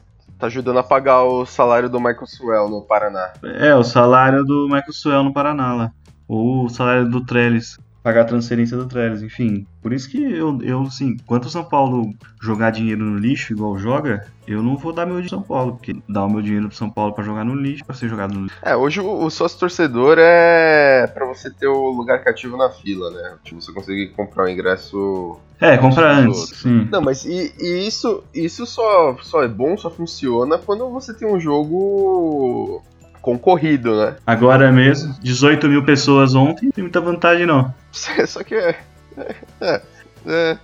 [0.44, 3.32] Tá ajudando a pagar o salário do Michael Swell no Paraná.
[3.62, 5.92] É, o salário do Michael Suel no Paraná lá.
[6.28, 7.78] Ou o salário do Trellis.
[8.04, 9.66] Pagar a transferência do Trellis, enfim.
[9.82, 13.78] Por isso que eu, eu assim, enquanto o São Paulo jogar dinheiro no lixo, igual
[13.78, 15.76] joga, eu não vou dar meu dinheiro pro São Paulo.
[15.78, 18.34] Porque dar o meu dinheiro pro São Paulo pra jogar no lixo, pra ser jogado
[18.34, 18.58] no lixo.
[18.62, 23.10] É, hoje o, o sócio torcedor é pra você ter o lugar cativo na fila,
[23.10, 23.36] né?
[23.42, 25.38] Tipo, você conseguir comprar o ingresso.
[25.62, 26.50] É, compra antes.
[26.58, 26.90] Sim.
[26.92, 31.26] Não, mas e, e isso, isso só, só é bom, só funciona quando você tem
[31.26, 32.84] um jogo
[33.24, 34.18] concorrido, né?
[34.28, 37.74] Agora mesmo, 18 mil pessoas ontem, não tem muita vantagem não.
[38.28, 38.78] Só que é.
[39.18, 39.36] É.
[39.62, 39.82] É.
[40.28, 40.58] é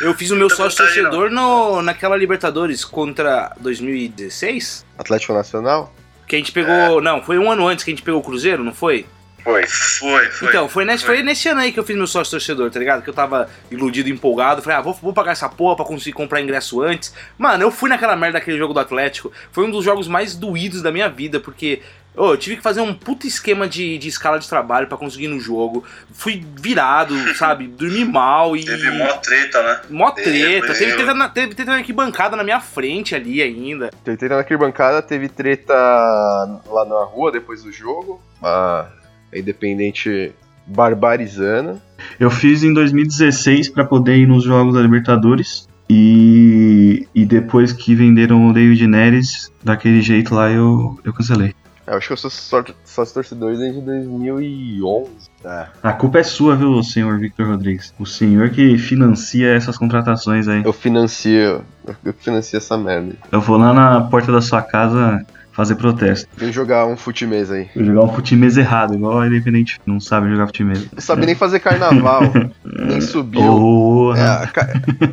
[0.00, 4.84] Eu fiz o meu sócio torcedor no, naquela Libertadores contra 2016.
[4.98, 5.94] Atlético Nacional?
[6.26, 7.00] Que a gente pegou.
[7.00, 9.06] Não, foi um ano antes que a gente pegou o Cruzeiro, não foi?
[9.44, 10.48] Foi, foi, foi.
[10.48, 13.02] Então, foi nesse, foi nesse ano aí que eu fiz meu sócio torcedor, tá ligado?
[13.02, 14.62] Que eu tava iludido, empolgado.
[14.62, 17.14] Falei, ah, vou, vou pagar essa porra pra conseguir comprar ingresso antes.
[17.36, 19.30] Mano, eu fui naquela merda daquele jogo do Atlético.
[19.52, 21.82] Foi um dos jogos mais doídos da minha vida, porque.
[22.16, 25.26] ô, eu tive que fazer um puto esquema de, de escala de trabalho pra conseguir
[25.26, 25.84] ir no jogo.
[26.14, 27.66] Fui virado, sabe?
[27.66, 28.64] Dormi mal e.
[28.64, 29.80] Teve mó treta, né?
[29.90, 30.66] Mó Teve, treta.
[30.68, 30.96] Teve, teve.
[30.96, 33.90] teve, na- teve, teve uma arquibancada na minha frente ali ainda.
[34.02, 38.22] Teve treta na arquibancada, teve treta lá na rua depois do jogo.
[38.42, 38.86] A
[39.34, 40.32] a Independente
[40.66, 41.80] barbarizando.
[42.18, 45.68] Eu fiz em 2016 pra poder ir nos jogos da Libertadores.
[45.88, 51.54] E, e depois que venderam o David Neres, daquele jeito lá, eu, eu cancelei.
[51.86, 55.10] É, eu acho que eu sou sócio sócio torcedor desde 2011.
[55.44, 55.66] É.
[55.82, 57.92] A culpa é sua, viu, senhor Victor Rodrigues?
[57.98, 60.62] O senhor que financia essas contratações aí.
[60.64, 61.62] Eu financio.
[62.02, 63.14] Eu financio essa merda.
[63.30, 65.24] Eu vou lá na porta da sua casa
[65.54, 66.28] fazer protesto.
[66.36, 67.68] Vem jogar um futimês aí.
[67.74, 70.86] Vou jogar um futimês errado, igual a Independente não sabe jogar futimês.
[70.92, 72.22] Não sabe nem fazer carnaval.
[72.64, 73.40] nem subiu.
[73.42, 74.48] Oh, É, a,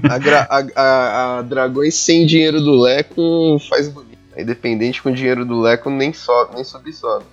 [0.09, 4.11] a, a- a- Dragões sem dinheiro do Leco faz bonito.
[4.35, 7.25] A Independente com dinheiro do Leco nem, so, nem sobe sobe.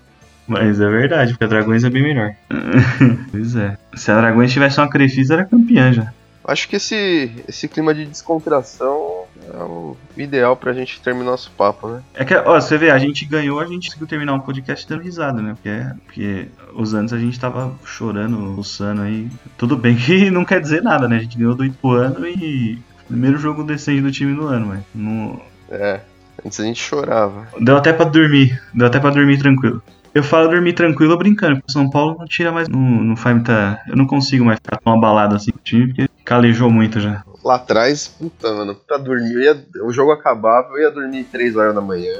[0.46, 2.32] Mas é verdade, porque a Dragões é bem melhor.
[3.30, 3.76] pois é.
[3.94, 6.12] Se a Dragões tivesse uma Crefisa, era campeã já.
[6.44, 11.89] Acho que esse, esse clima de descontração é o ideal pra gente terminar nosso papo,
[11.89, 12.03] né?
[12.14, 15.03] É que, ó, você vê, a gente ganhou, a gente conseguiu terminar um podcast dando
[15.03, 15.55] risada, né?
[15.55, 19.28] Porque, porque os anos a gente tava chorando, russando aí.
[19.57, 21.16] Tudo bem que não quer dizer nada, né?
[21.16, 25.41] A gente ganhou do Ipuano e primeiro jogo decente do time do ano, mas não...
[25.70, 26.01] É.
[26.45, 27.49] Antes a gente chorava.
[27.59, 29.82] Deu até pra dormir, deu até pra dormir tranquilo.
[30.14, 33.34] Eu falo dormir tranquilo brincando, porque o São Paulo não tira mais, não, não faz
[33.34, 33.78] muita...
[33.89, 37.24] Eu não consigo mais ficar tão abalado assim com o time, porque calejou muito já.
[37.45, 41.57] Lá atrás, puta, mano, pra dormir, eu ia, o jogo acabava, eu ia dormir 3
[41.57, 42.12] horas da manhã.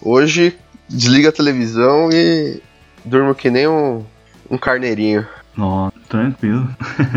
[0.00, 0.58] Hoje,
[0.88, 2.60] desliga a televisão e
[3.04, 4.04] durmo que nem um,
[4.50, 5.26] um carneirinho.
[5.58, 6.68] Ó, tranquilo.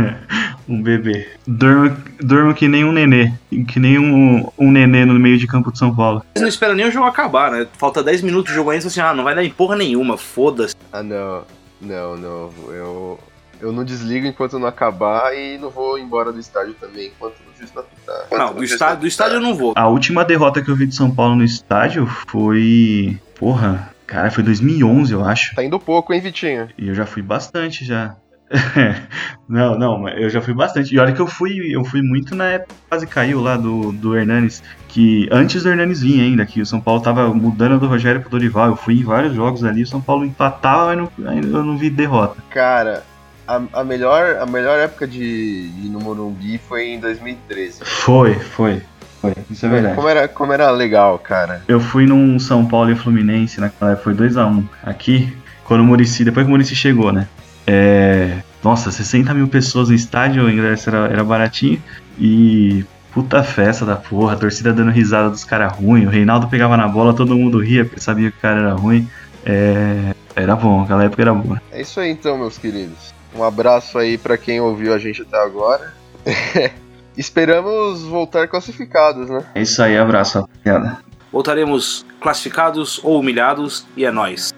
[0.67, 1.27] um bebê.
[1.47, 3.31] Durmo, durmo que nem um nenê.
[3.67, 6.23] Que nem um, um nenê no meio de campo de São Paulo.
[6.35, 7.67] Eles não esperam nem o jogo acabar, né?
[7.77, 10.17] Falta 10 minutos do jogo ainda, e assim, ah, não vai dar em porra nenhuma,
[10.17, 10.75] foda-se.
[10.91, 11.43] Ah, não,
[11.81, 13.19] não, não, eu...
[13.59, 17.57] Eu não desligo enquanto não acabar e não vou embora do estádio também enquanto o
[17.57, 18.27] juiz não apitar.
[18.31, 19.73] Não, do juiz estádio, do estádio eu não vou.
[19.75, 23.19] A última derrota que eu vi de São Paulo no estádio foi.
[23.37, 25.55] Porra, cara, foi 2011, eu acho.
[25.55, 26.69] Tá indo pouco, hein, Vitinho?
[26.77, 28.15] E eu já fui bastante já.
[29.49, 30.93] não, não, mas eu já fui bastante.
[30.93, 33.91] E olha que eu fui, eu fui muito na época que quase caiu lá do,
[33.91, 37.87] do Hernanes, que antes do Hernanes vir ainda, que o São Paulo tava mudando do
[37.87, 38.67] Rogério pro Dorival.
[38.67, 41.89] Eu fui em vários jogos ali, o São Paulo empatava, mas não, eu não vi
[41.89, 42.41] derrota.
[42.49, 43.03] Cara,
[43.47, 47.79] a, a melhor, a melhor época de, de no Morumbi foi em 2013.
[47.83, 48.81] Foi, foi,
[49.21, 49.33] foi.
[49.49, 49.95] Isso é verdade.
[49.95, 51.61] Como era, como era legal, cara.
[51.67, 56.23] Eu fui num São Paulo e Fluminense naquela época, foi 2x1 aqui, quando o Murici,
[56.23, 57.27] depois que o Murici chegou, né?
[57.67, 61.81] É, nossa, 60 mil pessoas no estádio, o ingresso era, era baratinho
[62.19, 66.75] e puta festa da porra, a torcida dando risada dos caras ruins, o Reinaldo pegava
[66.75, 69.09] na bola, todo mundo ria porque sabia que o cara era ruim.
[69.45, 71.61] É, era bom, aquela época era boa.
[71.71, 73.14] É isso aí então, meus queridos.
[73.35, 75.93] Um abraço aí pra quem ouviu a gente até agora.
[77.17, 79.45] Esperamos voltar classificados, né?
[79.53, 80.99] É isso aí, abraço, rapaziada.
[81.31, 84.53] Voltaremos classificados ou humilhados e é nóis.